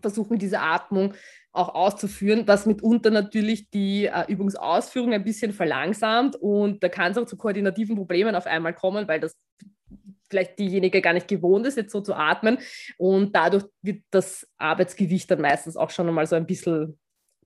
[0.00, 1.14] versuchen, diese Atmung
[1.52, 6.36] auch auszuführen, was mitunter natürlich die äh, Übungsausführung ein bisschen verlangsamt.
[6.36, 9.36] Und da kann es auch zu koordinativen Problemen auf einmal kommen, weil das
[10.32, 12.58] vielleicht diejenige gar nicht gewohnt ist, jetzt so zu atmen.
[12.96, 16.98] Und dadurch wird das Arbeitsgewicht dann meistens auch schon einmal so ein bisschen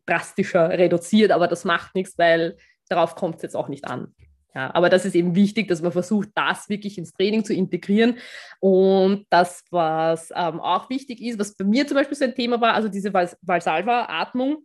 [0.07, 1.33] drastischer reduziert.
[1.33, 2.57] Aber das macht nichts, weil
[2.89, 4.15] darauf kommt es jetzt auch nicht an.
[4.55, 8.17] Ja, aber das ist eben wichtig, dass man versucht, das wirklich ins Training zu integrieren.
[8.61, 12.59] Und das, was ähm, auch wichtig ist, was bei mir zum Beispiel so ein Thema
[12.61, 14.65] war, also diese Valsalva-Atmung,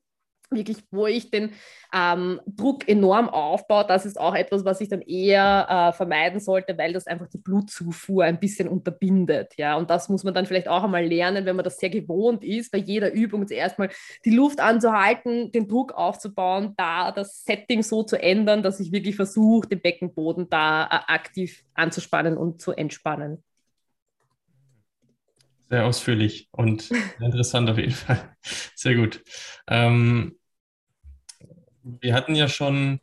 [0.51, 1.51] wirklich, wo ich den
[1.93, 6.77] ähm, Druck enorm aufbaue, das ist auch etwas, was ich dann eher äh, vermeiden sollte,
[6.77, 9.53] weil das einfach die Blutzufuhr ein bisschen unterbindet.
[9.57, 9.75] Ja?
[9.75, 12.71] Und das muss man dann vielleicht auch einmal lernen, wenn man das sehr gewohnt ist,
[12.71, 13.89] bei jeder Übung zuerst mal
[14.25, 19.15] die Luft anzuhalten, den Druck aufzubauen, da das Setting so zu ändern, dass ich wirklich
[19.15, 23.43] versuche, den Beckenboden da äh, aktiv anzuspannen und zu entspannen.
[25.71, 28.35] Sehr ausführlich und interessant auf jeden Fall.
[28.75, 29.23] Sehr gut.
[29.67, 30.37] Ähm,
[31.83, 32.99] wir hatten ja schon,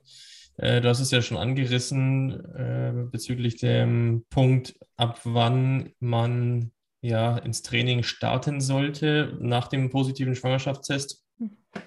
[0.56, 7.38] äh, du hast es ja schon angerissen, äh, bezüglich dem Punkt, ab wann man ja
[7.38, 11.24] ins Training starten sollte nach dem positiven Schwangerschaftstest.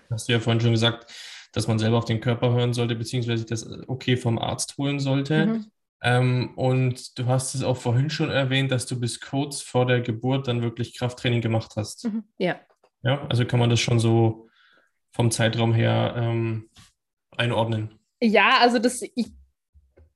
[0.10, 1.12] Hast du ja vorhin schon gesagt,
[1.54, 5.46] dass man selber auf den Körper hören sollte, beziehungsweise das okay vom Arzt holen sollte.
[5.46, 5.66] Mhm.
[6.04, 10.02] Ähm, und du hast es auch vorhin schon erwähnt, dass du bis kurz vor der
[10.02, 12.06] Geburt dann wirklich Krafttraining gemacht hast.
[12.06, 12.24] Mhm.
[12.38, 12.60] Ja.
[13.04, 14.48] Ja, also kann man das schon so
[15.12, 16.70] vom Zeitraum her ähm,
[17.38, 18.00] einordnen?
[18.22, 19.32] Ja, also das, ich,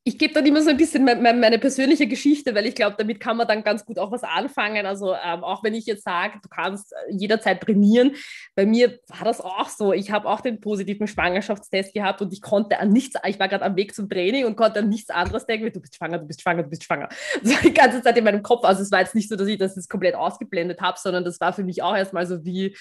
[0.07, 3.37] ich gebe dann immer so ein bisschen meine, persönliche Geschichte, weil ich glaube, damit kann
[3.37, 4.85] man dann ganz gut auch was anfangen.
[4.85, 8.11] Also ähm, auch wenn ich jetzt sage, du kannst jederzeit trainieren,
[8.53, 9.93] bei mir war das auch so.
[9.93, 13.65] Ich habe auch den positiven Schwangerschaftstest gehabt und ich konnte an nichts, ich war gerade
[13.65, 16.43] am Weg zum Training und konnte an nichts anderes denken, du bist schwanger, du bist
[16.43, 17.09] schwanger, du bist schwanger.
[17.41, 18.63] So die ganze Zeit in meinem Kopf.
[18.63, 21.39] Also es war jetzt nicht so, dass ich das jetzt komplett ausgeblendet habe, sondern das
[21.39, 22.75] war für mich auch erstmal so wie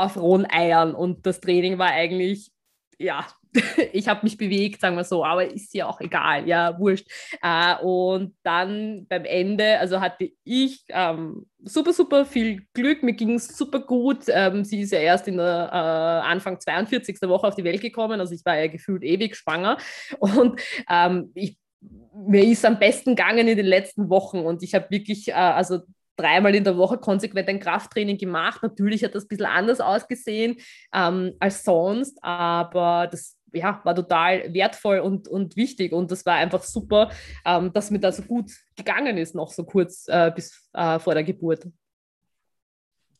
[0.00, 2.50] auf rohen Eiern und das Training war eigentlich
[3.00, 3.26] ja,
[3.92, 7.08] ich habe mich bewegt, sagen wir so, aber ist ja auch egal, ja, wurscht.
[7.42, 13.34] Äh, und dann beim Ende, also hatte ich ähm, super, super viel Glück, mir ging
[13.34, 14.24] es super gut.
[14.28, 17.16] Ähm, sie ist ja erst in der äh, Anfang 42.
[17.22, 19.78] Woche auf die Welt gekommen, also ich war ja gefühlt ewig schwanger
[20.20, 21.56] und ähm, ich
[22.12, 25.80] mir ist am besten gegangen in den letzten Wochen und ich habe wirklich, äh, also
[26.16, 28.62] dreimal in der Woche konsequent ein Krafttraining gemacht.
[28.62, 30.56] Natürlich hat das ein bisschen anders ausgesehen
[30.94, 36.34] ähm, als sonst, aber das ja, war total wertvoll und, und wichtig und das war
[36.34, 37.10] einfach super,
[37.44, 41.14] ähm, dass mir da so gut gegangen ist, noch so kurz äh, bis äh, vor
[41.14, 41.66] der Geburt.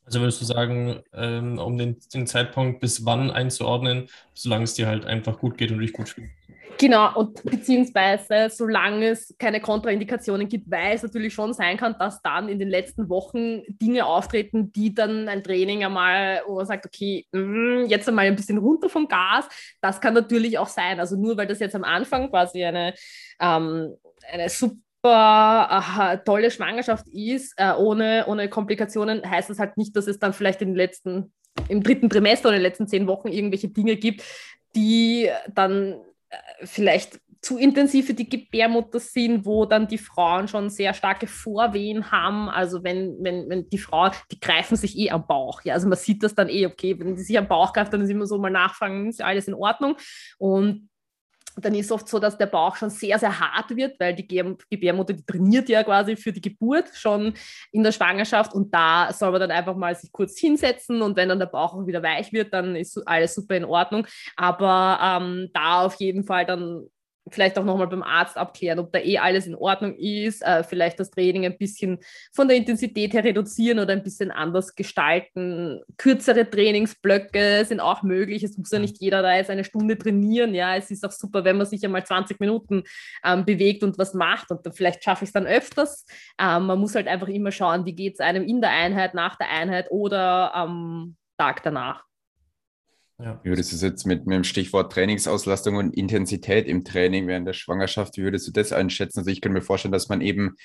[0.05, 4.88] Also würdest du sagen, ähm, um den, den Zeitpunkt bis wann einzuordnen, solange es dir
[4.88, 6.39] halt einfach gut geht und dich gut fühlst?
[6.78, 12.22] Genau, und beziehungsweise solange es keine Kontraindikationen gibt, weil es natürlich schon sein kann, dass
[12.22, 16.87] dann in den letzten Wochen Dinge auftreten, die dann ein Training einmal, wo man sagt,
[16.87, 19.48] okay, mm, jetzt einmal ein bisschen runter vom Gas.
[19.80, 21.00] Das kann natürlich auch sein.
[21.00, 22.94] Also nur weil das jetzt am Anfang quasi eine,
[23.40, 23.94] ähm,
[24.30, 30.18] eine super tolle Schwangerschaft ist, äh, ohne, ohne Komplikationen, heißt das halt nicht, dass es
[30.18, 31.33] dann vielleicht in den letzten,
[31.68, 34.22] im dritten Trimester oder in den letzten zehn Wochen irgendwelche Dinge gibt,
[34.74, 36.00] die dann
[36.62, 42.11] vielleicht zu intensiv für die Gebärmutter sind, wo dann die Frauen schon sehr starke Vorwehen
[42.11, 42.51] haben.
[42.51, 45.62] Also wenn, wenn, wenn die Frauen, die greifen sich eh am Bauch.
[45.62, 48.03] Ja, also man sieht das dann eh, okay, wenn die sich am Bauch greifen, dann
[48.03, 49.97] ist immer so mal nachfragen, ist alles in Ordnung.
[50.38, 50.89] Und
[51.64, 55.12] dann ist oft so, dass der Bauch schon sehr, sehr hart wird, weil die Gebärmutter,
[55.12, 57.35] die trainiert ja quasi für die Geburt schon
[57.73, 61.29] in der Schwangerschaft und da soll man dann einfach mal sich kurz hinsetzen und wenn
[61.29, 64.07] dann der Bauch auch wieder weich wird, dann ist alles super in Ordnung.
[64.37, 66.87] Aber ähm, da auf jeden Fall dann
[67.31, 71.01] vielleicht auch nochmal beim Arzt abklären, ob da eh alles in Ordnung ist, äh, vielleicht
[71.01, 71.99] das Training ein bisschen
[72.33, 75.81] von der Intensität her reduzieren oder ein bisschen anders gestalten.
[75.97, 78.43] Kürzere Trainingsblöcke sind auch möglich.
[78.43, 80.55] Es muss ja nicht jeder da jetzt eine Stunde trainieren.
[80.55, 82.85] Ja, es ist auch super, wenn man sich einmal 20 Minuten
[83.25, 86.05] ähm, bewegt und was macht und vielleicht schaffe ich es dann öfters.
[86.40, 89.37] Ähm, man muss halt einfach immer schauen, wie geht es einem in der Einheit, nach
[89.37, 92.10] der Einheit oder am Tag danach.
[93.22, 93.40] Ja.
[93.42, 97.46] Wie würdest du es jetzt mit, mit dem Stichwort Trainingsauslastung und Intensität im Training während
[97.46, 99.20] der Schwangerschaft, wie würdest du das einschätzen?
[99.20, 100.56] Also ich kann mir vorstellen, dass man eben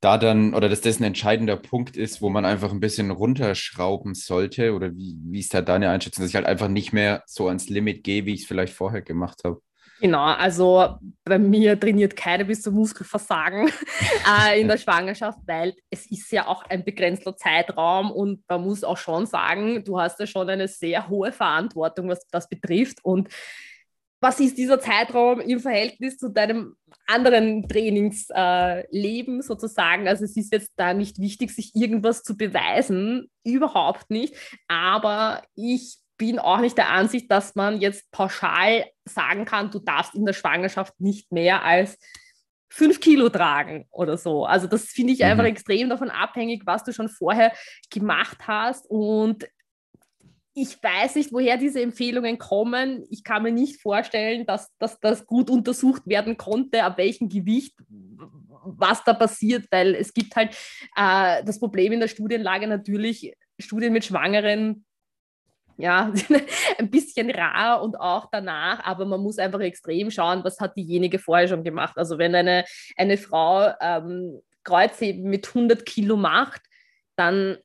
[0.00, 4.14] da dann oder dass das ein entscheidender Punkt ist, wo man einfach ein bisschen runterschrauben
[4.14, 7.48] sollte oder wie, wie ist da deine Einschätzung, dass ich halt einfach nicht mehr so
[7.48, 9.60] ans Limit gehe, wie ich es vielleicht vorher gemacht habe?
[10.00, 13.68] Genau, also bei mir trainiert keiner bis zum Muskelversagen
[14.48, 18.82] äh, in der Schwangerschaft, weil es ist ja auch ein begrenzter Zeitraum und man muss
[18.82, 22.98] auch schon sagen, du hast ja schon eine sehr hohe Verantwortung, was das betrifft.
[23.02, 23.28] Und
[24.22, 30.08] was ist dieser Zeitraum im Verhältnis zu deinem anderen Trainingsleben äh, sozusagen?
[30.08, 34.34] Also es ist jetzt da nicht wichtig, sich irgendwas zu beweisen, überhaupt nicht.
[34.68, 40.14] Aber ich bin auch nicht der Ansicht, dass man jetzt pauschal sagen kann, du darfst
[40.14, 41.98] in der Schwangerschaft nicht mehr als
[42.68, 44.44] fünf Kilo tragen oder so.
[44.44, 45.24] Also das finde ich mhm.
[45.24, 47.52] einfach extrem davon abhängig, was du schon vorher
[47.88, 48.84] gemacht hast.
[48.90, 49.48] Und
[50.52, 53.02] ich weiß nicht, woher diese Empfehlungen kommen.
[53.08, 57.74] Ich kann mir nicht vorstellen, dass, dass das gut untersucht werden konnte, ab welchem Gewicht
[58.62, 60.54] was da passiert, weil es gibt halt
[60.94, 64.84] äh, das Problem in der Studienlage natürlich, Studien mit Schwangeren
[65.80, 66.12] ja,
[66.78, 71.18] ein bisschen rar und auch danach, aber man muss einfach extrem schauen, was hat diejenige
[71.18, 71.96] vorher schon gemacht.
[71.96, 72.64] Also wenn eine,
[72.96, 76.62] eine Frau ähm, Kreuzheben mit 100 Kilo macht,
[77.16, 77.58] dann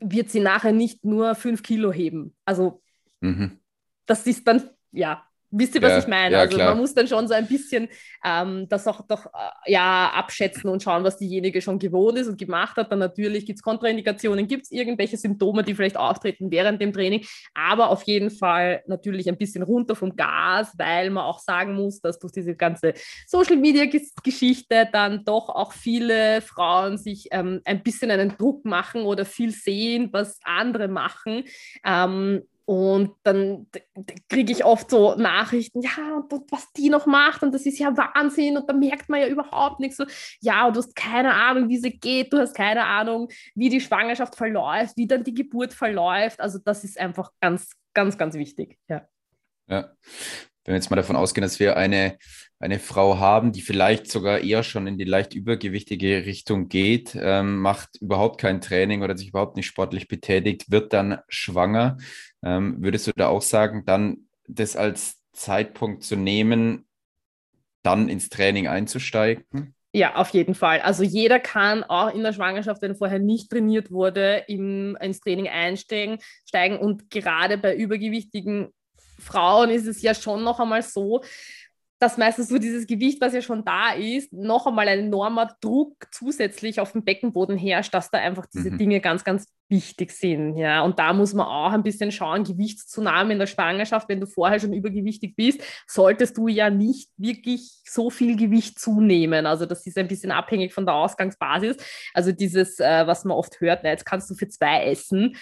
[0.00, 2.36] wird sie nachher nicht nur 5 Kilo heben.
[2.44, 2.82] Also
[3.20, 3.60] mhm.
[4.06, 6.32] das ist dann, ja, Wisst ihr, was ja, ich meine?
[6.32, 6.70] Ja, also klar.
[6.70, 7.88] man muss dann schon so ein bisschen
[8.24, 12.38] ähm, das auch doch äh, ja, abschätzen und schauen, was diejenige schon gewohnt ist und
[12.38, 12.90] gemacht hat.
[12.90, 17.26] Dann natürlich gibt es Kontraindikationen, gibt es irgendwelche Symptome, die vielleicht auftreten während dem Training,
[17.52, 22.00] aber auf jeden Fall natürlich ein bisschen runter vom Gas, weil man auch sagen muss,
[22.00, 22.94] dass durch diese ganze
[23.26, 29.50] Social-Media-Geschichte dann doch auch viele Frauen sich ähm, ein bisschen einen Druck machen oder viel
[29.50, 31.44] sehen, was andere machen.
[31.84, 33.66] Ähm, und dann
[34.30, 37.94] kriege ich oft so Nachrichten, ja, und was die noch macht, und das ist ja
[37.94, 39.98] Wahnsinn, und da merkt man ja überhaupt nichts.
[39.98, 40.06] So,
[40.40, 44.36] ja, du hast keine Ahnung, wie sie geht, du hast keine Ahnung, wie die Schwangerschaft
[44.36, 46.40] verläuft, wie dann die Geburt verläuft.
[46.40, 48.78] Also, das ist einfach ganz, ganz, ganz wichtig.
[48.88, 49.06] Ja.
[49.68, 49.92] Ja.
[50.64, 52.16] Wenn wir jetzt mal davon ausgehen, dass wir eine,
[52.62, 57.58] eine Frau haben, die vielleicht sogar eher schon in die leicht übergewichtige Richtung geht, ähm,
[57.58, 61.98] macht überhaupt kein Training oder sich überhaupt nicht sportlich betätigt, wird dann schwanger.
[62.44, 66.86] Ähm, würdest du da auch sagen, dann das als Zeitpunkt zu nehmen,
[67.82, 69.74] dann ins Training einzusteigen?
[69.92, 70.80] Ja, auf jeden Fall.
[70.82, 75.48] Also jeder kann auch in der Schwangerschaft, wenn vorher nicht trainiert wurde, im, ins Training
[75.48, 76.78] einsteigen steigen.
[76.78, 78.72] Und gerade bei übergewichtigen
[79.18, 81.22] Frauen ist es ja schon noch einmal so,
[82.02, 86.08] dass meistens so dieses Gewicht, was ja schon da ist, noch einmal ein enormer Druck
[86.10, 88.78] zusätzlich auf dem Beckenboden herrscht, dass da einfach diese mhm.
[88.78, 90.56] Dinge ganz, ganz wichtig sind.
[90.56, 90.82] Ja.
[90.82, 94.58] Und da muss man auch ein bisschen schauen, Gewichtszunahme in der Schwangerschaft, wenn du vorher
[94.58, 99.46] schon übergewichtig bist, solltest du ja nicht wirklich so viel Gewicht zunehmen.
[99.46, 101.76] Also das ist ein bisschen abhängig von der Ausgangsbasis.
[102.14, 105.36] Also dieses, äh, was man oft hört, na, jetzt kannst du für zwei essen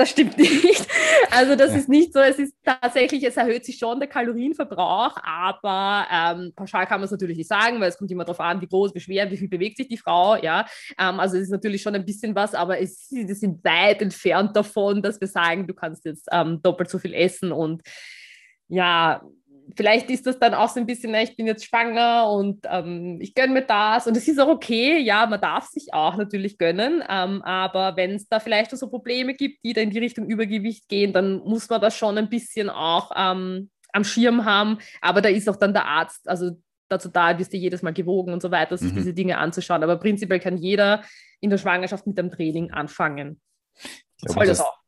[0.00, 0.86] das stimmt nicht.
[1.30, 6.06] Also das ist nicht so, es ist tatsächlich, es erhöht sich schon der Kalorienverbrauch, aber
[6.10, 8.66] ähm, pauschal kann man es natürlich nicht sagen, weil es kommt immer darauf an, wie
[8.66, 10.66] groß, wie schwer, wie viel bewegt sich die Frau, ja.
[10.98, 14.56] Ähm, also es ist natürlich schon ein bisschen was, aber es, wir sind weit entfernt
[14.56, 17.82] davon, dass wir sagen, du kannst jetzt ähm, doppelt so viel essen und
[18.68, 19.22] ja,
[19.76, 23.34] vielleicht ist das dann auch so ein bisschen, ich bin jetzt schwanger und ähm, ich
[23.34, 27.02] gönne mir das und es ist auch okay, ja, man darf sich auch natürlich gönnen,
[27.08, 30.88] ähm, aber wenn es da vielleicht so Probleme gibt, die da in die Richtung Übergewicht
[30.88, 35.28] gehen, dann muss man das schon ein bisschen auch ähm, am Schirm haben, aber da
[35.28, 36.52] ist auch dann der Arzt, also
[36.88, 38.96] dazu da, bist du jedes Mal gewogen und so weiter, sich mhm.
[38.96, 41.02] diese Dinge anzuschauen, aber prinzipiell kann jeder
[41.40, 43.40] in der Schwangerschaft mit dem Training anfangen.
[44.26, 44.79] Soll das auch.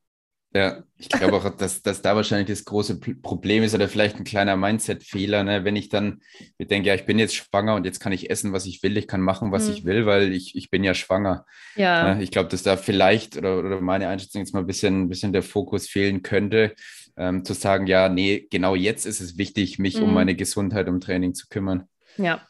[0.54, 4.24] Ja, ich glaube auch, dass, dass da wahrscheinlich das große Problem ist oder vielleicht ein
[4.24, 5.64] kleiner Mindset-Fehler, ne?
[5.64, 6.20] wenn ich dann
[6.58, 9.08] denke, ja, ich bin jetzt schwanger und jetzt kann ich essen, was ich will, ich
[9.08, 9.72] kann machen, was mhm.
[9.72, 11.46] ich will, weil ich, ich bin ja schwanger.
[11.74, 12.14] Ja.
[12.14, 12.22] Ne?
[12.22, 15.32] Ich glaube, dass da vielleicht oder, oder meine Einschätzung jetzt mal ein bisschen, ein bisschen
[15.32, 16.74] der Fokus fehlen könnte,
[17.16, 20.04] ähm, zu sagen, ja, nee, genau jetzt ist es wichtig, mich mhm.
[20.04, 21.88] um meine Gesundheit, um Training zu kümmern.
[22.18, 22.46] Ja,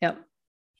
[0.00, 0.16] ja,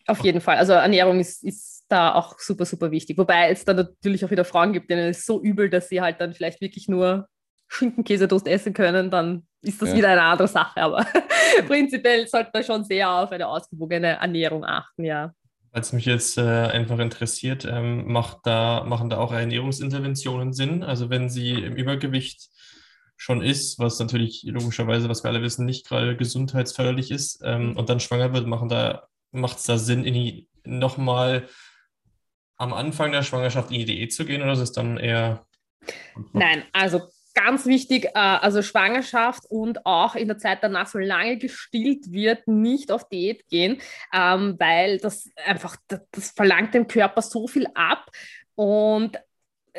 [0.07, 0.57] auf jeden Fall.
[0.57, 3.19] Also Ernährung ist, ist da auch super, super wichtig.
[3.19, 6.21] Wobei es dann natürlich auch wieder Frauen gibt, denen es so übel, dass sie halt
[6.21, 7.29] dann vielleicht wirklich nur
[7.69, 9.97] Schinkenkäsetoast essen können, dann ist das ja.
[9.97, 10.81] wieder eine andere Sache.
[10.81, 11.07] Aber
[11.67, 15.33] prinzipiell sollte man schon sehr auf eine ausgewogene Ernährung achten, ja.
[15.73, 20.83] Was mich jetzt äh, einfach interessiert, ähm, macht da, machen da auch Ernährungsinterventionen Sinn?
[20.83, 22.49] Also wenn sie im Übergewicht
[23.17, 27.77] schon ist, was natürlich logischerweise, was wir alle wissen, nicht gerade gesundheitsförderlich ist, ähm, mhm.
[27.77, 31.47] und dann schwanger wird, machen da, macht es da Sinn, in die nochmal
[32.57, 35.47] am Anfang der Schwangerschaft in die Diät zu gehen oder ist es dann eher.
[36.33, 37.03] Nein, also
[37.35, 42.91] ganz wichtig, äh, also Schwangerschaft und auch in der Zeit danach, solange gestillt wird, nicht
[42.91, 43.79] auf Diät gehen,
[44.13, 48.11] ähm, weil das einfach, das, das verlangt dem Körper so viel ab
[48.55, 49.19] und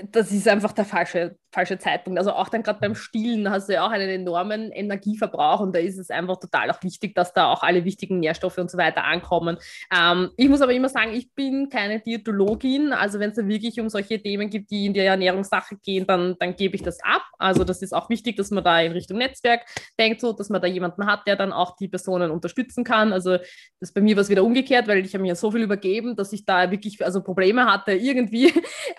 [0.04, 2.20] das ist einfach der falsche falsche Zeitpunkt.
[2.20, 5.80] Also auch dann gerade beim Stillen hast du ja auch einen enormen Energieverbrauch und da
[5.80, 9.04] ist es einfach total auch wichtig, dass da auch alle wichtigen Nährstoffe und so weiter
[9.04, 9.58] ankommen.
[9.92, 12.94] Ähm, ich muss aber immer sagen, ich bin keine Diätologin.
[12.94, 16.36] Also wenn es da wirklich um solche Themen gibt, die in die Ernährungssache gehen, dann,
[16.38, 17.24] dann gebe ich das ab.
[17.40, 19.62] Also das ist auch wichtig, dass man da in Richtung Netzwerk
[20.00, 23.12] denkt, so, dass man da jemanden hat, der dann auch die Personen unterstützen kann.
[23.12, 23.38] Also
[23.80, 26.34] das bei mir war es wieder umgekehrt, weil ich habe mir so viel übergeben, dass
[26.34, 28.54] ich da wirklich also Probleme hatte, irgendwie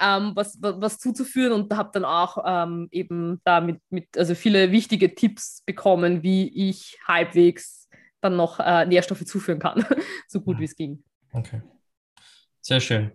[0.04, 4.72] ähm, was, was, was zuzuführen und habe dann auch ähm, eben da mit, also viele
[4.72, 7.88] wichtige Tipps bekommen, wie ich halbwegs
[8.20, 9.84] dann noch äh, Nährstoffe zuführen kann,
[10.28, 11.04] so gut wie es ging.
[11.32, 11.60] Okay.
[12.62, 13.12] Sehr schön.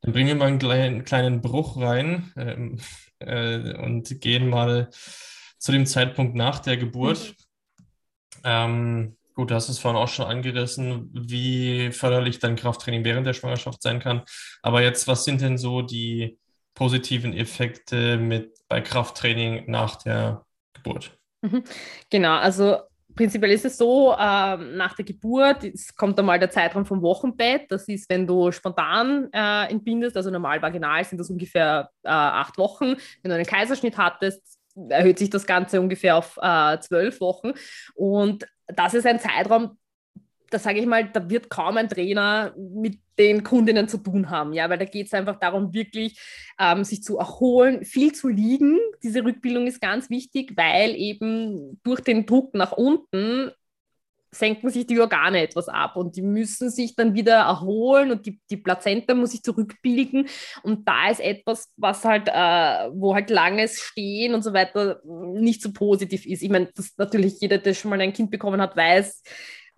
[0.00, 2.78] Dann bringen wir mal einen kleinen, kleinen Bruch rein ähm,
[3.18, 4.88] äh, und gehen mal
[5.58, 7.34] zu dem Zeitpunkt nach der Geburt.
[7.34, 8.42] Mhm.
[8.44, 13.34] Ähm, gut, du hast es vorhin auch schon angerissen, wie förderlich dann Krafttraining während der
[13.34, 14.22] Schwangerschaft sein kann.
[14.62, 16.38] Aber jetzt, was sind denn so die
[16.78, 21.18] positiven Effekte mit bei Krafttraining nach der Geburt?
[21.42, 21.64] Mhm.
[22.08, 22.76] Genau, also
[23.16, 25.66] prinzipiell ist es so, äh, nach der Geburt
[25.96, 27.62] kommt einmal der Zeitraum vom Wochenbett.
[27.68, 32.56] Das ist, wenn du spontan äh, entbindest, also normal vaginal sind das ungefähr äh, acht
[32.58, 32.94] Wochen.
[33.22, 34.56] Wenn du einen Kaiserschnitt hattest,
[34.88, 37.54] erhöht sich das Ganze ungefähr auf äh, zwölf Wochen.
[37.96, 39.76] Und das ist ein Zeitraum,
[40.50, 44.52] da sage ich mal, da wird kaum ein Trainer mit den Kundinnen zu tun haben,
[44.52, 46.18] ja, weil da geht es einfach darum, wirklich
[46.58, 48.78] ähm, sich zu erholen, viel zu liegen.
[49.02, 53.50] Diese Rückbildung ist ganz wichtig, weil eben durch den Druck nach unten
[54.30, 58.40] senken sich die Organe etwas ab und die müssen sich dann wieder erholen und die,
[58.50, 60.28] die Plazenta muss sich zurückbilden
[60.62, 65.62] und da ist etwas, was halt, äh, wo halt langes Stehen und so weiter nicht
[65.62, 66.42] so positiv ist.
[66.42, 69.22] Ich meine, das natürlich jeder, der schon mal ein Kind bekommen hat, weiß,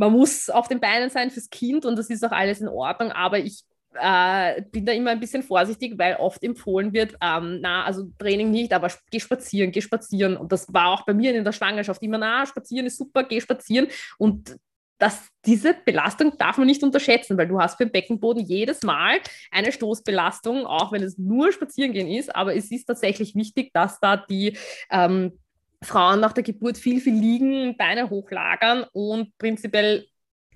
[0.00, 3.12] man muss auf den Beinen sein fürs Kind und das ist auch alles in Ordnung,
[3.12, 7.84] aber ich äh, bin da immer ein bisschen vorsichtig, weil oft empfohlen wird, ähm, na,
[7.84, 10.38] also Training nicht, aber geh spazieren, geh spazieren.
[10.38, 13.40] Und das war auch bei mir in der Schwangerschaft immer, na, spazieren ist super, geh
[13.40, 13.88] spazieren.
[14.16, 14.56] Und
[14.98, 19.18] das, diese Belastung darf man nicht unterschätzen, weil du hast für den Beckenboden jedes Mal
[19.50, 22.34] eine Stoßbelastung, auch wenn es nur Spazierengehen ist.
[22.34, 24.56] Aber es ist tatsächlich wichtig, dass da die
[24.90, 25.38] ähm,
[25.82, 30.06] Frauen nach der Geburt viel, viel liegen, Beine hochlagern und prinzipiell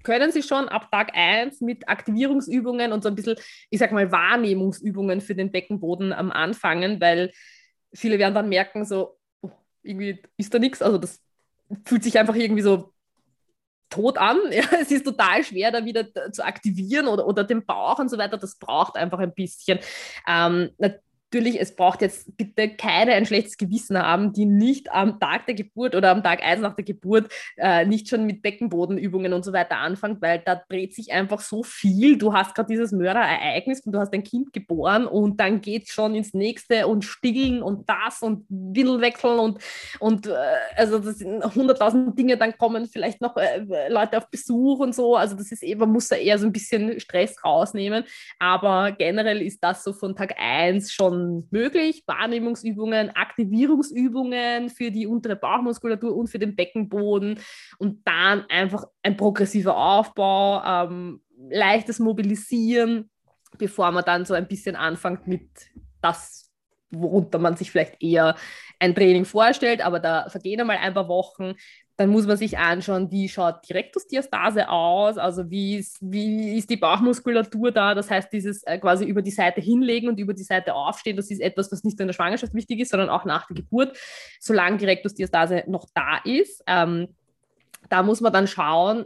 [0.03, 3.37] können sie schon ab Tag 1 mit Aktivierungsübungen und so ein bisschen,
[3.71, 7.33] ich sag mal, Wahrnehmungsübungen für den Beckenboden am Anfangen, weil
[7.95, 9.51] viele werden dann merken, so, oh,
[9.83, 11.21] irgendwie ist da nichts, also das
[11.87, 12.93] fühlt sich einfach irgendwie so
[13.95, 14.39] tot an.
[14.51, 18.19] Ja, es ist total schwer, da wieder zu aktivieren oder, oder den Bauch und so
[18.19, 18.37] weiter.
[18.37, 19.79] Das braucht einfach ein bisschen.
[20.27, 20.71] Ähm,
[21.35, 25.55] natürlich, es braucht jetzt bitte keine ein schlechtes Gewissen haben, die nicht am Tag der
[25.55, 29.53] Geburt oder am Tag 1 nach der Geburt äh, nicht schon mit Beckenbodenübungen und so
[29.53, 32.19] weiter anfangen, weil da dreht sich einfach so viel.
[32.19, 35.89] Du hast gerade dieses Mörderereignis und du hast ein Kind geboren und dann geht es
[35.91, 39.59] schon ins nächste und stillen und das und Windelwechseln und,
[39.99, 40.35] und äh,
[40.77, 45.17] also das sind hunderttausend Dinge, dann kommen vielleicht noch äh, Leute auf Besuch und so.
[45.17, 48.05] Also das ist eben, man muss da eher so ein bisschen Stress rausnehmen.
[48.39, 52.03] Aber generell ist das so von Tag 1 schon möglich.
[52.07, 57.39] Wahrnehmungsübungen, Aktivierungsübungen für die untere Bauchmuskulatur und für den Beckenboden.
[57.79, 61.21] Und dann einfach ein progressiver Aufbau, ähm,
[61.51, 63.11] leichtes Mobilisieren,
[63.59, 65.49] bevor man dann so ein bisschen anfängt mit
[66.01, 66.53] das,
[66.91, 68.37] worunter man sich vielleicht eher
[68.79, 71.55] ein Training vorstellt, aber da vergehen einmal ein paar Wochen,
[71.97, 76.69] dann muss man sich anschauen, wie schaut die Rektusdiastase aus, also wie ist, wie ist
[76.69, 80.43] die Bauchmuskulatur da, das heißt dieses äh, quasi über die Seite hinlegen und über die
[80.43, 83.25] Seite aufstehen, das ist etwas, was nicht nur in der Schwangerschaft wichtig ist, sondern auch
[83.25, 83.97] nach der Geburt,
[84.41, 86.65] solange die Rektusdiastase noch da ist.
[86.67, 87.09] Ähm,
[87.89, 89.05] da muss man dann schauen,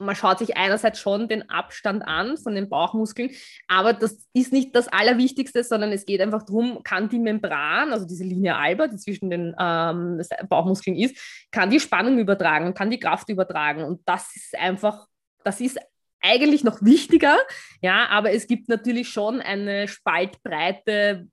[0.00, 3.30] man schaut sich einerseits schon den Abstand an von den Bauchmuskeln,
[3.68, 8.06] aber das ist nicht das Allerwichtigste, sondern es geht einfach darum, kann die Membran, also
[8.06, 11.16] diese Linie alba, die zwischen den ähm, Bauchmuskeln ist,
[11.50, 13.84] kann die Spannung übertragen und kann die Kraft übertragen.
[13.84, 15.06] Und das ist einfach,
[15.44, 15.78] das ist
[16.22, 17.36] eigentlich noch wichtiger,
[17.82, 21.28] ja, aber es gibt natürlich schon eine Spaltbreite,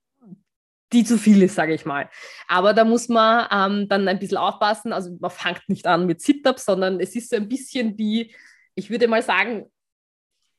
[0.94, 2.10] die zu viel ist, sage ich mal.
[2.48, 4.94] Aber da muss man ähm, dann ein bisschen aufpassen.
[4.94, 8.34] Also man fängt nicht an mit Sit-Ups, sondern es ist so ein bisschen wie,
[8.78, 9.66] ich würde mal sagen,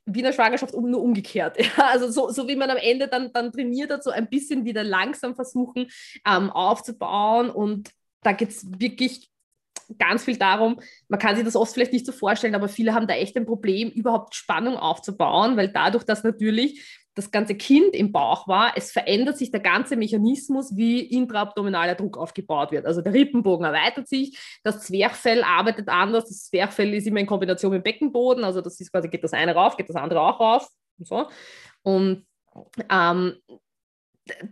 [0.05, 1.57] wie in der Schwangerschaft nur umgekehrt.
[1.77, 4.65] Ja, also so, so wie man am Ende dann, dann trainiert hat, so ein bisschen
[4.65, 5.87] wieder langsam versuchen
[6.27, 7.51] ähm, aufzubauen.
[7.51, 7.91] Und
[8.23, 9.31] da geht es wirklich
[9.99, 13.07] ganz viel darum, man kann sich das oft vielleicht nicht so vorstellen, aber viele haben
[13.07, 18.13] da echt ein Problem, überhaupt Spannung aufzubauen, weil dadurch, dass natürlich das ganze Kind im
[18.13, 22.87] Bauch war, es verändert sich der ganze Mechanismus, wie intraabdominaler Druck aufgebaut wird.
[22.87, 27.73] Also der Rippenbogen erweitert sich, das Zwerchfell arbeitet anders, das Zwerchfell ist immer in Kombination
[27.73, 30.39] mit dem Beckenboden, also das ist quasi, geht das eine rauf, geht das andere auch
[30.39, 31.27] rauf und so.
[31.83, 32.25] Und
[32.89, 33.35] ähm,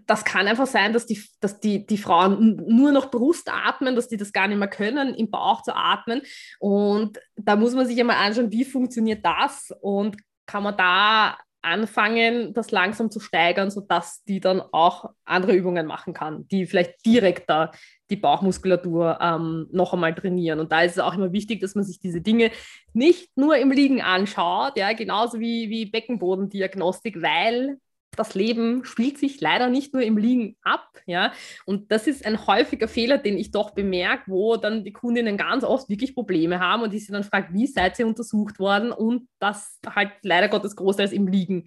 [0.06, 4.08] das kann einfach sein, dass die, dass die, die Frauen nur noch Brust atmen, dass
[4.08, 6.22] die das gar nicht mehr können, im Bauch zu atmen.
[6.58, 11.36] Und da muss man sich einmal anschauen, wie funktioniert das und kann man da
[11.66, 17.04] anfangen, das langsam zu steigern, sodass die dann auch andere Übungen machen kann, die vielleicht
[17.04, 17.72] direkter
[18.08, 20.60] die Bauchmuskulatur ähm, noch einmal trainieren.
[20.60, 22.52] Und da ist es auch immer wichtig, dass man sich diese Dinge
[22.92, 27.78] nicht nur im Liegen anschaut, ja, genauso wie, wie Beckenbodendiagnostik, weil
[28.14, 31.32] das Leben spielt sich leider nicht nur im Liegen ab, ja.
[31.64, 35.64] Und das ist ein häufiger Fehler, den ich doch bemerke, wo dann die Kundinnen ganz
[35.64, 39.28] oft wirklich Probleme haben und ich sie dann frage, wie seid ihr untersucht worden und
[39.38, 41.66] das halt leider Gottes großteils im Liegen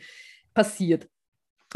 [0.54, 1.08] passiert.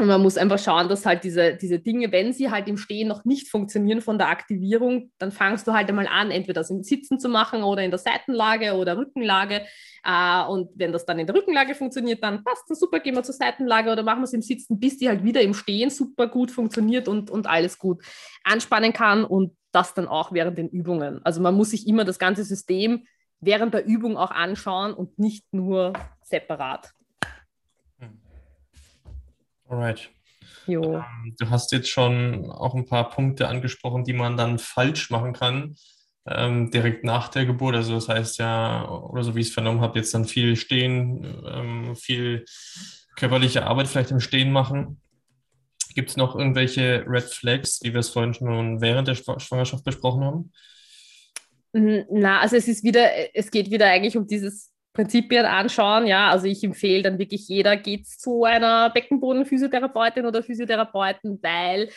[0.00, 3.06] Und man muss einfach schauen, dass halt diese, diese Dinge, wenn sie halt im Stehen
[3.06, 6.82] noch nicht funktionieren von der Aktivierung, dann fangst du halt einmal an, entweder das im
[6.82, 9.62] Sitzen zu machen oder in der Seitenlage oder Rückenlage.
[10.02, 13.22] Äh, und wenn das dann in der Rückenlage funktioniert, dann passt das super, gehen wir
[13.22, 16.26] zur Seitenlage oder machen wir es im Sitzen, bis die halt wieder im Stehen super
[16.26, 18.02] gut funktioniert und, und alles gut
[18.42, 21.20] anspannen kann und das dann auch während den Übungen.
[21.24, 23.06] Also man muss sich immer das ganze System
[23.38, 25.92] während der Übung auch anschauen und nicht nur
[26.22, 26.92] separat.
[29.74, 30.10] Alright.
[30.66, 30.96] Jo.
[30.98, 35.32] Ähm, du hast jetzt schon auch ein paar Punkte angesprochen, die man dann falsch machen
[35.32, 35.76] kann,
[36.26, 37.74] ähm, direkt nach der Geburt.
[37.74, 41.42] Also das heißt ja, oder so wie ich es vernommen habe, jetzt dann viel Stehen,
[41.46, 42.44] ähm, viel
[43.16, 45.00] körperliche Arbeit vielleicht im Stehen machen.
[45.94, 50.24] Gibt es noch irgendwelche Red Flags, wie wir es vorhin schon während der Schwangerschaft besprochen
[50.24, 50.52] haben?
[51.72, 56.06] Na, also es ist wieder, es geht wieder eigentlich um dieses Prinzipien anschauen.
[56.06, 61.90] Ja, also ich empfehle dann wirklich jeder geht zu einer Beckenbodenphysiotherapeutin oder Physiotherapeuten, weil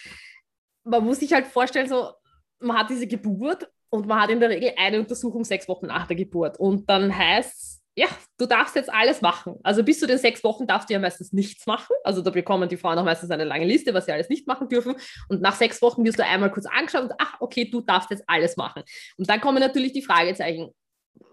[0.84, 2.12] man muss sich halt vorstellen, so
[2.60, 6.08] man hat diese Geburt und man hat in der Regel eine Untersuchung sechs Wochen nach
[6.08, 8.06] der Geburt und dann heißt ja,
[8.38, 9.56] du darfst jetzt alles machen.
[9.64, 11.96] Also bis zu den sechs Wochen darfst du ja meistens nichts machen.
[12.04, 14.70] Also da bekommen die Frauen auch meistens eine lange Liste, was sie alles nicht machen
[14.70, 14.94] dürfen.
[15.30, 18.24] Und nach sechs Wochen wirst du einmal kurz angeschaut und ach, okay, du darfst jetzt
[18.28, 18.84] alles machen.
[19.18, 20.70] Und dann kommen natürlich die Fragezeichen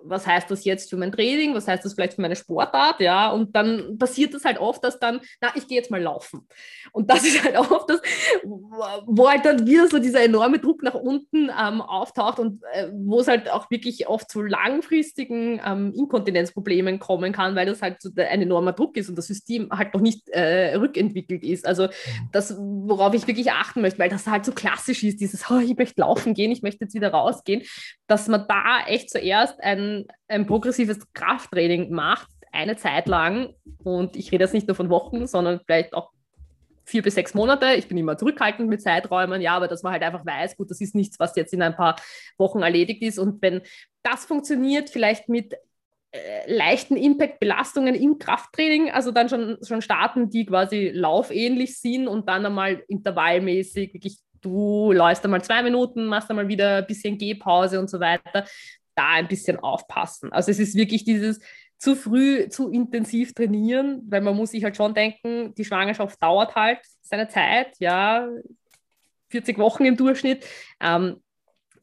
[0.05, 3.31] was heißt das jetzt für mein Training, was heißt das vielleicht für meine Sportart, ja,
[3.31, 6.47] und dann passiert das halt oft, dass dann, na, ich gehe jetzt mal laufen.
[6.93, 8.01] Und das ist halt oft das,
[8.43, 13.21] wo halt dann wieder so dieser enorme Druck nach unten ähm, auftaucht und äh, wo
[13.21, 18.11] es halt auch wirklich oft zu langfristigen ähm, Inkontinenzproblemen kommen kann, weil das halt so
[18.17, 21.67] ein enormer Druck ist und das System halt noch nicht äh, rückentwickelt ist.
[21.67, 22.29] Also mhm.
[22.33, 25.77] das, worauf ich wirklich achten möchte, weil das halt so klassisch ist, dieses, oh, ich
[25.77, 27.63] möchte laufen gehen, ich möchte jetzt wieder rausgehen,
[28.07, 34.17] dass man da echt zuerst ein ein, ein progressives Krafttraining macht, eine Zeit lang, und
[34.17, 36.11] ich rede jetzt nicht nur von Wochen, sondern vielleicht auch
[36.85, 37.75] vier bis sechs Monate.
[37.75, 40.81] Ich bin immer zurückhaltend mit Zeiträumen, ja, aber dass man halt einfach weiß, gut, das
[40.81, 41.97] ist nichts, was jetzt in ein paar
[42.39, 43.19] Wochen erledigt ist.
[43.19, 43.63] Und wenn
[44.03, 45.55] das funktioniert, vielleicht mit
[46.13, 52.29] äh, leichten Impact-Belastungen im Krafttraining, also dann schon, schon starten, die quasi laufähnlich sind und
[52.29, 57.81] dann einmal intervallmäßig wirklich du läufst einmal zwei Minuten, machst einmal wieder ein bisschen Gehpause
[57.81, 58.45] und so weiter
[58.95, 60.33] da ein bisschen aufpassen.
[60.33, 61.41] Also es ist wirklich dieses
[61.79, 66.55] zu früh, zu intensiv trainieren, weil man muss sich halt schon denken, die Schwangerschaft dauert
[66.55, 68.29] halt seine Zeit, ja,
[69.31, 70.47] 40 Wochen im Durchschnitt.
[70.81, 71.23] Ähm,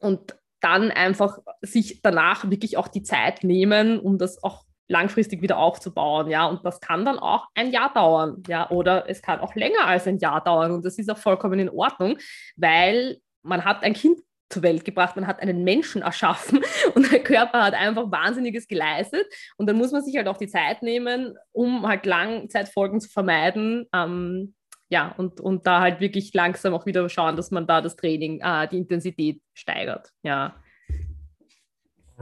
[0.00, 5.58] und dann einfach sich danach wirklich auch die Zeit nehmen, um das auch langfristig wieder
[5.58, 9.54] aufzubauen, ja, und das kann dann auch ein Jahr dauern, ja, oder es kann auch
[9.54, 12.18] länger als ein Jahr dauern und das ist auch vollkommen in Ordnung,
[12.56, 14.20] weil man hat ein Kind
[14.52, 16.60] zur Welt gebracht, man hat einen Menschen erschaffen
[16.94, 19.26] und der Körper hat einfach Wahnsinniges geleistet.
[19.56, 23.86] Und dann muss man sich halt auch die Zeit nehmen, um halt Langzeitfolgen zu vermeiden.
[23.94, 24.54] Ähm,
[24.88, 28.40] ja, und, und da halt wirklich langsam auch wieder schauen, dass man da das Training,
[28.40, 30.10] äh, die Intensität steigert.
[30.22, 30.54] Ja.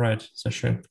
[0.00, 0.82] Right, sehr schön.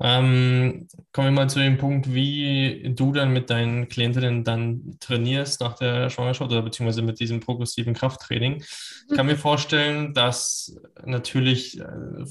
[0.00, 5.60] Ähm, kommen wir mal zu dem Punkt, wie du dann mit deinen Klientinnen dann trainierst
[5.60, 8.62] nach der Schwangerschaft oder beziehungsweise mit diesem progressiven Krafttraining.
[8.62, 9.38] Ich kann mir mhm.
[9.38, 11.84] vorstellen, dass natürlich äh,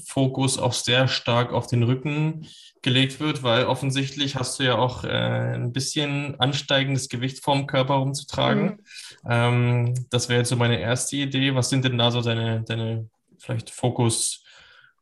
[0.06, 2.48] Fokus auch sehr stark auf den Rücken
[2.82, 7.94] gelegt wird, weil offensichtlich hast du ja auch äh, ein bisschen ansteigendes Gewicht vom Körper
[7.94, 8.80] rumzutragen.
[9.22, 9.30] Mhm.
[9.30, 11.54] Ähm, das wäre jetzt so meine erste Idee.
[11.54, 13.08] Was sind denn da so deine, deine
[13.38, 14.42] vielleicht Fokus-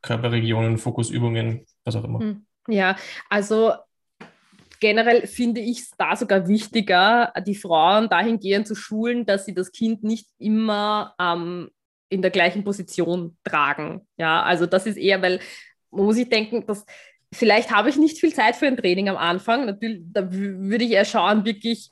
[0.01, 2.19] Körperregionen, Fokusübungen, was auch immer.
[2.19, 2.45] Hm.
[2.67, 2.95] Ja,
[3.29, 3.73] also
[4.79, 9.71] generell finde ich es da sogar wichtiger, die Frauen dahingehend zu schulen, dass sie das
[9.71, 11.69] Kind nicht immer ähm,
[12.09, 14.07] in der gleichen Position tragen.
[14.17, 15.39] Ja, also das ist eher, weil
[15.91, 16.85] man muss sich denken, dass
[17.33, 19.65] vielleicht habe ich nicht viel Zeit für ein Training am Anfang.
[19.65, 21.91] Natürlich, da würde ich eher schauen, wirklich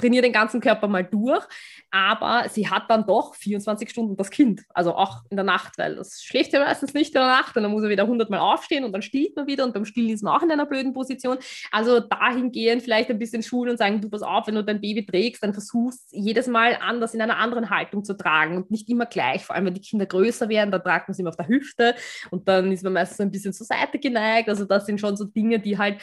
[0.00, 1.44] trainiere den ganzen Körper mal durch,
[1.90, 5.96] aber sie hat dann doch 24 Stunden das Kind, also auch in der Nacht, weil
[5.96, 8.38] das schläft ja meistens nicht in der Nacht und dann muss er wieder 100 Mal
[8.38, 10.92] aufstehen und dann stillt man wieder und beim Stillen ist man auch in einer blöden
[10.92, 11.38] Position.
[11.70, 15.04] Also dahingehend vielleicht ein bisschen schulen und sagen, du pass auf, wenn du dein Baby
[15.04, 19.06] trägst, dann versuchst jedes Mal anders in einer anderen Haltung zu tragen und nicht immer
[19.06, 21.48] gleich, vor allem wenn die Kinder größer werden, dann tragt man sie immer auf der
[21.48, 21.94] Hüfte
[22.30, 24.48] und dann ist man meistens ein bisschen zur Seite geneigt.
[24.48, 26.00] Also das sind schon so Dinge, die halt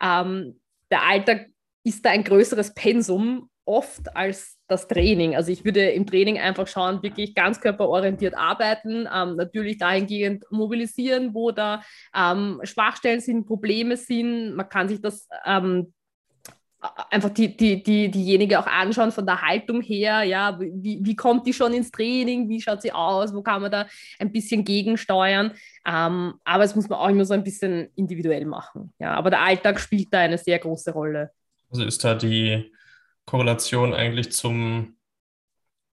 [0.00, 1.46] ähm, der Alltag
[1.84, 5.36] ist da ein größeres Pensum oft als das Training.
[5.36, 11.34] Also ich würde im Training einfach schauen, wirklich ganz körperorientiert arbeiten, ähm, natürlich dahingehend mobilisieren,
[11.34, 11.82] wo da
[12.14, 14.54] ähm, Schwachstellen sind, Probleme sind.
[14.56, 15.92] Man kann sich das ähm,
[17.10, 21.46] einfach die, die, die, diejenige auch anschauen von der Haltung her, ja, wie, wie kommt
[21.46, 23.86] die schon ins Training, wie schaut sie aus, wo kann man da
[24.18, 25.52] ein bisschen gegensteuern.
[25.86, 28.92] Ähm, aber es muss man auch immer so ein bisschen individuell machen.
[28.98, 31.30] Ja, aber der Alltag spielt da eine sehr große Rolle.
[31.70, 32.72] Also ist da die
[33.26, 34.96] Korrelation eigentlich zum,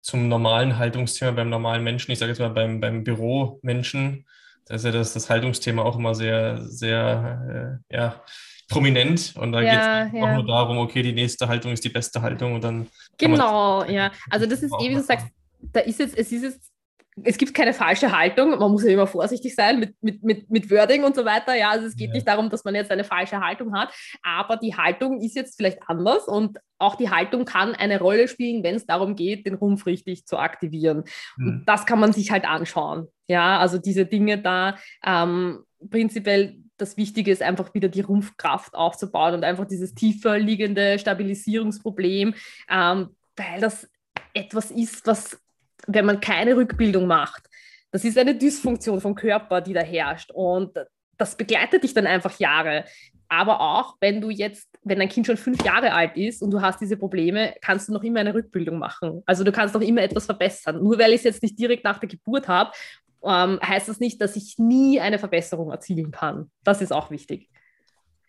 [0.01, 4.25] zum normalen Haltungsthema beim normalen Menschen, ich sage jetzt mal beim, beim Büromenschen,
[4.65, 8.21] da ist ja das, das Haltungsthema auch immer sehr, sehr äh, ja,
[8.69, 10.25] prominent und da ja, geht es ja.
[10.25, 12.87] auch nur darum, okay, die nächste Haltung ist die beste Haltung und dann.
[13.17, 14.11] Genau, ja.
[14.29, 15.27] Also das ist eben, du sagst,
[15.59, 16.71] da ist jetzt, es ist jetzt
[17.23, 18.51] es gibt keine falsche Haltung.
[18.51, 21.55] Man muss ja immer vorsichtig sein mit, mit, mit, mit Wording und so weiter.
[21.55, 22.13] Ja, also es geht ja.
[22.13, 23.93] nicht darum, dass man jetzt eine falsche Haltung hat,
[24.23, 28.63] aber die Haltung ist jetzt vielleicht anders und auch die Haltung kann eine Rolle spielen,
[28.63, 31.03] wenn es darum geht, den Rumpf richtig zu aktivieren.
[31.37, 31.47] Mhm.
[31.47, 33.07] Und das kann man sich halt anschauen.
[33.27, 39.33] Ja, also diese Dinge da ähm, prinzipiell das Wichtige ist einfach wieder die Rumpfkraft aufzubauen
[39.33, 42.35] und einfach dieses tiefer liegende Stabilisierungsproblem,
[42.69, 43.89] ähm, weil das
[44.33, 45.39] etwas ist, was
[45.87, 47.47] wenn man keine Rückbildung macht,
[47.91, 50.31] das ist eine Dysfunktion vom Körper, die da herrscht.
[50.31, 50.77] Und
[51.17, 52.85] das begleitet dich dann einfach Jahre.
[53.29, 56.61] Aber auch wenn du jetzt, wenn dein Kind schon fünf Jahre alt ist und du
[56.61, 59.23] hast diese Probleme, kannst du noch immer eine Rückbildung machen.
[59.25, 60.81] Also du kannst noch immer etwas verbessern.
[60.81, 62.71] Nur weil ich es jetzt nicht direkt nach der Geburt habe,
[63.23, 66.51] ähm, heißt das nicht, dass ich nie eine Verbesserung erzielen kann.
[66.63, 67.49] Das ist auch wichtig.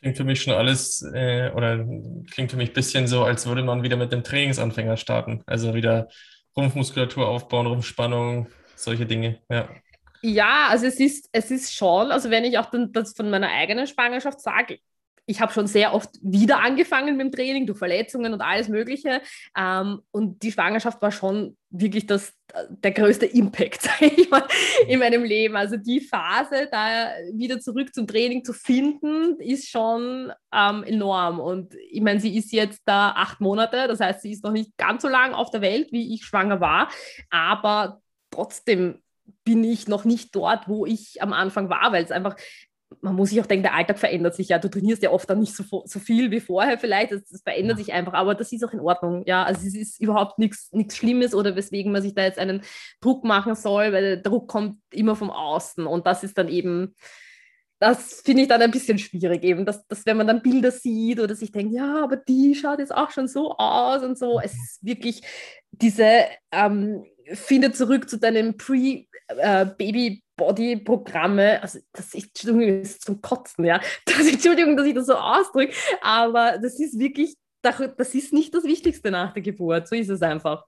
[0.01, 1.85] Klingt für mich schon alles, äh, oder
[2.31, 5.43] klingt für mich ein bisschen so, als würde man wieder mit dem Trainingsanfänger starten.
[5.47, 6.09] Also wieder
[6.59, 9.69] Rumpfmuskulatur aufbauen, Rumpfspannung, solche Dinge, ja.
[10.21, 13.49] Ja, also es ist, es ist schon, also wenn ich auch dann das von meiner
[13.49, 14.81] eigenen Schwangerschaft sage,
[15.29, 19.21] ich habe schon sehr oft wieder angefangen mit dem Training durch Verletzungen und alles Mögliche.
[19.57, 22.33] Ähm, und die Schwangerschaft war schon wirklich das,
[22.71, 23.91] der größte Impact,
[24.31, 24.43] mal,
[24.87, 25.55] in meinem Leben.
[25.55, 31.41] Also die Phase, da wieder zurück zum Training zu finden, ist schon ähm, enorm.
[31.41, 34.79] Und ich meine, sie ist jetzt da acht Monate, das heißt, sie ist noch nicht
[34.79, 36.91] ganz so lang auf der Welt, wie ich schwanger war.
[37.29, 38.01] Aber
[38.31, 39.03] trotzdem
[39.45, 42.37] bin ich noch nicht dort, wo ich am Anfang war, weil es einfach
[43.01, 44.59] man muss sich auch denken, der Alltag verändert sich ja.
[44.59, 47.13] Du trainierst ja oft dann nicht so, so viel wie vorher vielleicht.
[47.13, 47.85] Das, das verändert ja.
[47.85, 49.25] sich einfach, aber das ist auch in Ordnung.
[49.27, 52.63] Ja, also es ist überhaupt nichts Schlimmes oder weswegen man sich da jetzt einen
[53.01, 56.95] Druck machen soll, weil der Druck kommt immer vom Außen und das ist dann eben,
[57.79, 61.21] das finde ich dann ein bisschen schwierig eben, dass, dass wenn man dann Bilder sieht
[61.21, 64.41] oder sich denkt, ja, aber die schaut jetzt auch schon so aus und so.
[64.41, 65.23] Es ist wirklich
[65.71, 73.21] diese, ähm, finde zurück zu deinem Pre-Baby- äh, Body-Programme, also das ist, Entschuldigung, ist zum
[73.21, 73.79] Kotzen, ja.
[74.07, 78.65] Das, Entschuldigung, dass ich das so ausdrücke, aber das ist wirklich, das ist nicht das
[78.65, 79.89] Wichtigste nach der Geburt.
[79.89, 80.65] So ist es einfach.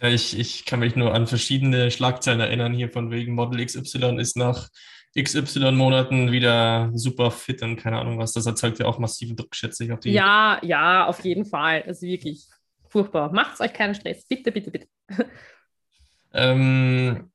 [0.00, 4.16] Ja, ich, ich kann mich nur an verschiedene Schlagzeilen erinnern, hier von wegen Model XY
[4.18, 4.68] ist nach
[5.16, 8.32] XY Monaten wieder super fit und keine Ahnung was.
[8.32, 10.10] Das erzeugt ja auch massiven Druck, schätze ich, auf die.
[10.10, 11.84] Ja, ja, auf jeden Fall.
[11.86, 12.46] Also wirklich
[12.88, 13.30] furchtbar.
[13.32, 14.26] Macht euch keinen Stress.
[14.26, 14.88] Bitte, bitte, bitte.
[16.34, 17.30] Ähm,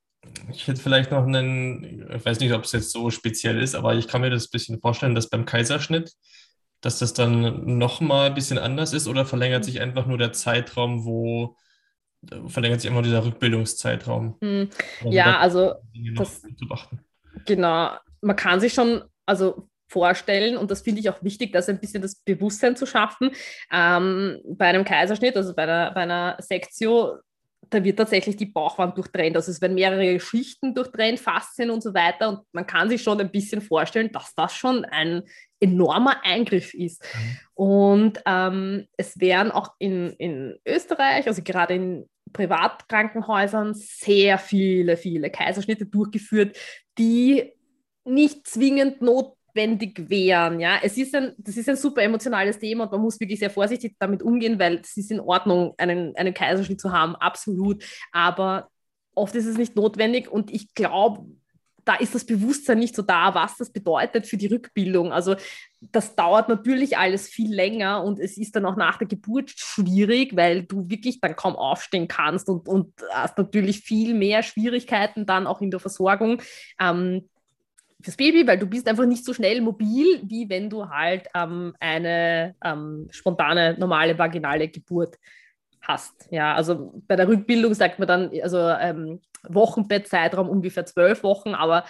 [0.51, 3.95] ich hätte vielleicht noch einen, ich weiß nicht, ob es jetzt so speziell ist, aber
[3.95, 6.13] ich kann mir das ein bisschen vorstellen, dass beim Kaiserschnitt,
[6.81, 11.05] dass das dann nochmal ein bisschen anders ist oder verlängert sich einfach nur der Zeitraum,
[11.05, 11.55] wo
[12.47, 14.37] verlängert sich immer dieser Rückbildungszeitraum?
[14.41, 14.69] Hm.
[15.05, 15.75] Ja, also
[16.15, 16.41] das,
[17.45, 21.79] genau, man kann sich schon also vorstellen und das finde ich auch wichtig, dass ein
[21.79, 23.31] bisschen das Bewusstsein zu schaffen.
[23.71, 27.19] Ähm, bei einem Kaiserschnitt, also bei einer, bei einer Sektio,
[27.69, 29.35] da wird tatsächlich die Bauchwand durchtrennt.
[29.35, 32.29] Also es werden mehrere Schichten durchtrennt, Faszien und so weiter.
[32.29, 35.23] Und man kann sich schon ein bisschen vorstellen, dass das schon ein
[35.59, 37.03] enormer Eingriff ist.
[37.03, 37.37] Mhm.
[37.53, 45.29] Und ähm, es werden auch in, in Österreich, also gerade in Privatkrankenhäusern, sehr viele, viele
[45.29, 46.57] Kaiserschnitte durchgeführt,
[46.97, 47.53] die
[48.03, 50.59] nicht zwingend not notwendig wären.
[50.59, 50.79] Ja?
[50.81, 53.95] Es ist ein, das ist ein super emotionales Thema und man muss wirklich sehr vorsichtig
[53.99, 57.83] damit umgehen, weil es ist in Ordnung, einen, einen Kaiserschnitt zu haben, absolut.
[58.11, 58.69] Aber
[59.15, 61.25] oft ist es nicht notwendig und ich glaube,
[61.85, 65.13] da ist das Bewusstsein nicht so da, was das bedeutet für die Rückbildung.
[65.13, 65.37] Also
[65.79, 70.35] das dauert natürlich alles viel länger und es ist dann auch nach der Geburt schwierig,
[70.35, 75.47] weil du wirklich dann kaum aufstehen kannst und, und hast natürlich viel mehr Schwierigkeiten dann
[75.47, 76.41] auch in der Versorgung.
[76.77, 77.29] Ähm,
[78.07, 81.75] fürs Baby, weil du bist einfach nicht so schnell mobil, wie wenn du halt ähm,
[81.81, 85.17] eine ähm, spontane, normale vaginale Geburt
[85.81, 86.27] hast.
[86.31, 91.83] Ja, also bei der Rückbildung sagt man dann, also ähm, Wochenbettzeitraum ungefähr zwölf Wochen, aber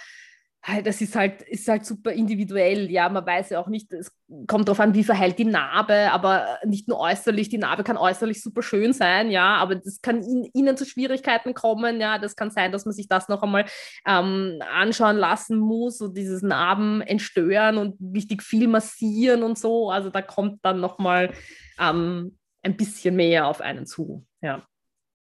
[0.84, 2.91] das ist halt, ist halt super individuell.
[2.91, 4.11] Ja, man weiß ja auch nicht, es
[4.47, 7.47] kommt darauf an, wie verhält die Narbe, aber nicht nur äußerlich.
[7.47, 11.53] Die Narbe kann äußerlich super schön sein, ja, aber das kann in, ihnen zu Schwierigkeiten
[11.53, 12.01] kommen.
[12.01, 13.65] Ja, das kann sein, dass man sich das noch einmal
[14.05, 19.89] ähm, anschauen lassen muss und dieses Narben entstören und wichtig viel massieren und so.
[19.89, 21.32] Also da kommt dann nochmal
[21.80, 24.26] ähm, ein bisschen mehr auf einen zu.
[24.41, 24.68] Ja.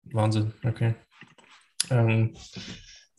[0.03, 0.95] Wahnsinn, okay.
[1.89, 2.35] Ähm,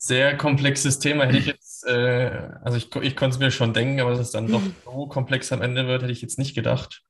[0.01, 1.25] sehr komplexes Thema.
[1.25, 4.31] Hätte ich jetzt, äh, also ich, ich konnte es mir schon denken, aber dass es
[4.31, 7.03] dann doch so komplex am Ende wird, hätte ich jetzt nicht gedacht.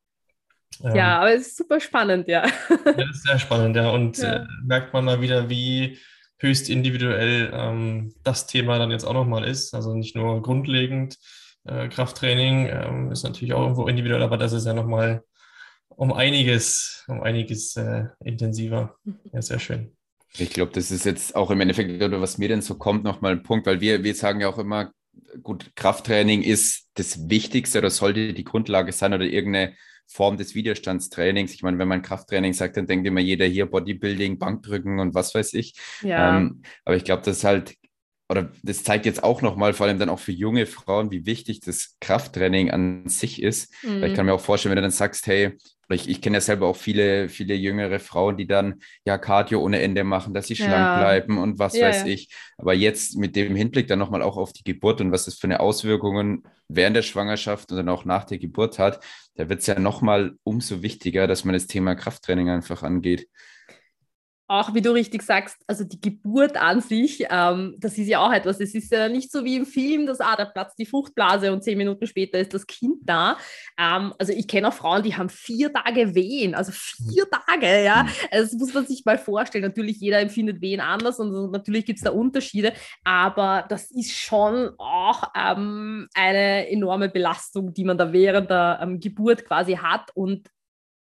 [0.84, 2.46] Ähm, ja, aber es ist super spannend, ja.
[2.86, 3.92] ja, ist sehr spannend, ja.
[3.92, 4.44] Und ja.
[4.44, 6.00] Äh, merkt man mal wieder, wie
[6.39, 9.74] höchst individuell ähm, das Thema dann jetzt auch nochmal ist.
[9.74, 11.18] Also nicht nur grundlegend
[11.64, 15.24] äh, Krafttraining ähm, ist natürlich auch irgendwo individuell, aber das ist ja nochmal
[15.88, 18.98] um einiges, um einiges äh, intensiver.
[19.32, 19.96] Ja, sehr schön.
[20.38, 23.34] Ich glaube, das ist jetzt auch im Endeffekt, oder was mir denn so kommt, nochmal
[23.34, 24.92] ein Punkt, weil wir, wir sagen ja auch immer,
[25.44, 29.76] gut, Krafttraining ist das Wichtigste oder sollte die Grundlage sein oder irgendeine
[30.08, 31.54] Form des Widerstandstrainings.
[31.54, 35.34] Ich meine, wenn man Krafttraining sagt, dann denkt immer jeder hier Bodybuilding, Bankdrücken und was
[35.34, 35.76] weiß ich.
[36.02, 36.38] Ja.
[36.38, 37.76] Ähm, aber ich glaube, das ist halt
[38.32, 41.60] oder das zeigt jetzt auch nochmal, vor allem dann auch für junge Frauen, wie wichtig
[41.60, 43.74] das Krafttraining an sich ist.
[43.84, 44.06] Mhm.
[44.06, 45.58] ich kann mir auch vorstellen, wenn du dann sagst, hey,
[45.90, 48.76] ich, ich kenne ja selber auch viele, viele jüngere Frauen, die dann
[49.06, 50.64] ja Cardio ohne Ende machen, dass sie ja.
[50.64, 52.34] schlank bleiben und was ja, weiß ich.
[52.58, 55.48] Aber jetzt mit dem Hinblick dann nochmal auch auf die Geburt und was das für
[55.48, 59.04] eine Auswirkungen während der Schwangerschaft und dann auch nach der Geburt hat,
[59.36, 63.28] da wird es ja nochmal umso wichtiger, dass man das Thema Krafttraining einfach angeht
[64.52, 68.34] auch wie du richtig sagst, also die Geburt an sich, ähm, das ist ja auch
[68.34, 68.60] etwas.
[68.60, 71.64] Es ist ja nicht so wie im Film, dass ah, da platzt die Fruchtblase und
[71.64, 73.38] zehn Minuten später ist das Kind da.
[73.80, 78.06] Ähm, also ich kenne auch Frauen, die haben vier Tage Wehen, also vier Tage, ja.
[78.30, 79.64] Also das muss man sich mal vorstellen.
[79.64, 82.74] Natürlich, jeder empfindet Wehen anders und natürlich gibt es da Unterschiede,
[83.06, 88.99] aber das ist schon auch ähm, eine enorme Belastung, die man da während der ähm,
[88.99, 90.49] Geburt quasi hat und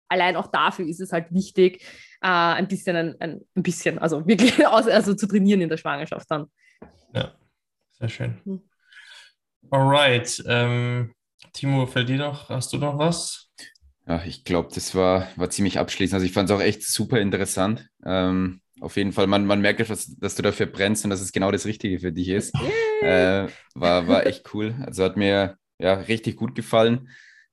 [0.07, 1.83] allein auch dafür ist es halt wichtig,
[2.21, 5.77] äh, ein bisschen, ein, ein, ein, bisschen, also wirklich aus, also zu trainieren in der
[5.77, 6.47] Schwangerschaft dann.
[7.13, 7.33] Ja,
[7.91, 8.41] sehr schön.
[8.43, 8.61] Hm.
[9.71, 10.43] Alright.
[10.47, 11.13] Ähm,
[11.53, 13.49] Timo, fällt dir noch, hast du noch was?
[14.07, 16.15] Ja, ich glaube, das war, war ziemlich abschließend.
[16.15, 17.87] Also ich fand es auch echt super interessant.
[18.05, 21.31] Ähm, auf jeden Fall, man, man merkt, dass, dass du dafür brennst und dass es
[21.31, 22.53] genau das Richtige für dich ist.
[23.01, 24.75] Äh, war, war echt cool.
[24.85, 27.09] Also hat mir ja richtig gut gefallen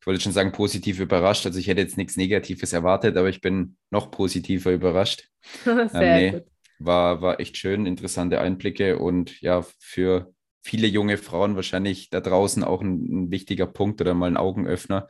[0.06, 1.46] ich wollte schon sagen, positiv überrascht.
[1.46, 5.30] Also ich hätte jetzt nichts Negatives erwartet, aber ich bin noch positiver überrascht.
[5.64, 6.44] Sehr ähm, nee, gut.
[6.78, 10.32] War, war echt schön, interessante Einblicke und ja, für
[10.62, 15.08] viele junge Frauen wahrscheinlich da draußen auch ein, ein wichtiger Punkt oder mal ein Augenöffner.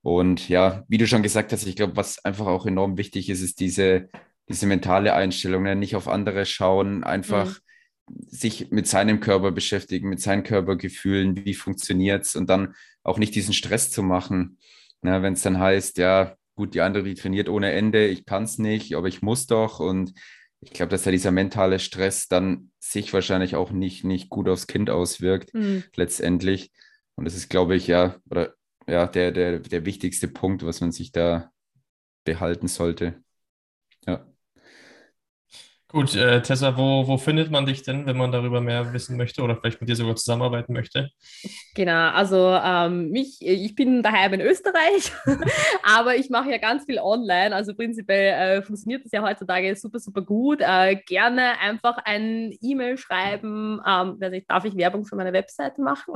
[0.00, 3.42] Und ja, wie du schon gesagt hast, ich glaube, was einfach auch enorm wichtig ist,
[3.42, 4.08] ist diese,
[4.48, 5.76] diese mentale Einstellung, ne?
[5.76, 7.71] nicht auf andere schauen, einfach mhm
[8.28, 13.34] sich mit seinem Körper beschäftigen, mit seinen Körpergefühlen, wie funktioniert es und dann auch nicht
[13.34, 14.58] diesen Stress zu machen.
[15.02, 18.44] Ne, Wenn es dann heißt, ja, gut, die andere, die trainiert ohne Ende, ich kann
[18.44, 19.80] es nicht, aber ich muss doch.
[19.80, 20.12] Und
[20.60, 24.66] ich glaube, dass da dieser mentale Stress dann sich wahrscheinlich auch nicht, nicht gut aufs
[24.66, 25.84] Kind auswirkt, mhm.
[25.96, 26.70] letztendlich.
[27.16, 28.54] Und das ist, glaube ich, ja, oder
[28.86, 31.50] ja, der, der, der wichtigste Punkt, was man sich da
[32.24, 33.21] behalten sollte.
[35.92, 39.42] Gut, äh, Tessa, wo, wo findet man dich denn, wenn man darüber mehr wissen möchte
[39.42, 41.10] oder vielleicht mit dir sogar zusammenarbeiten möchte?
[41.74, 45.12] Genau, also ähm, mich, ich bin daheim in Österreich,
[45.82, 47.54] aber ich mache ja ganz viel online.
[47.54, 50.62] Also prinzipiell äh, funktioniert das ja heutzutage super, super gut.
[50.62, 53.78] Äh, gerne einfach ein E-Mail schreiben.
[53.86, 56.14] Ähm, nicht, darf ich Werbung für meine Webseite machen?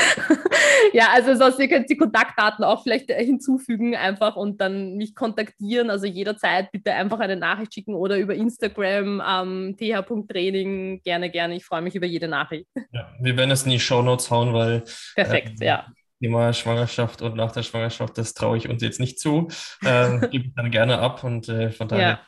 [0.94, 5.90] ja, also sonst ihr könnt die Kontaktdaten auch vielleicht hinzufügen einfach und dann mich kontaktieren.
[5.90, 11.56] Also jederzeit bitte einfach eine Nachricht schicken oder über Instagram Instagram, ähm, th.training, gerne, gerne.
[11.56, 12.66] Ich freue mich über jede Nachricht.
[12.92, 14.84] Ja, wir werden es in die Show Notes hauen, weil.
[15.14, 15.86] Perfekt, ähm, ja.
[16.20, 19.48] Thema Schwangerschaft und nach der Schwangerschaft, das traue ich uns jetzt nicht zu.
[19.84, 22.20] Ähm, Gebe ich dann gerne ab und äh, von daher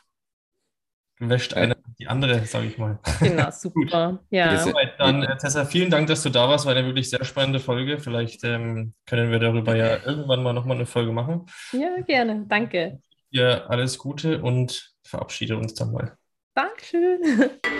[1.20, 1.28] ja.
[1.28, 3.01] wäscht eine die andere, sage ich mal.
[3.18, 4.20] Genau, super.
[4.30, 4.64] ja.
[4.96, 6.66] Dann, äh, Tessa, vielen Dank, dass du da warst.
[6.66, 7.98] War eine wirklich sehr spannende Folge.
[7.98, 11.46] Vielleicht ähm, können wir darüber ja irgendwann mal nochmal eine Folge machen.
[11.72, 12.46] Ja, gerne.
[12.48, 13.01] Danke.
[13.30, 16.16] Ja, alles Gute und verabschiede uns dann mal.
[16.55, 17.61] Dankeschön.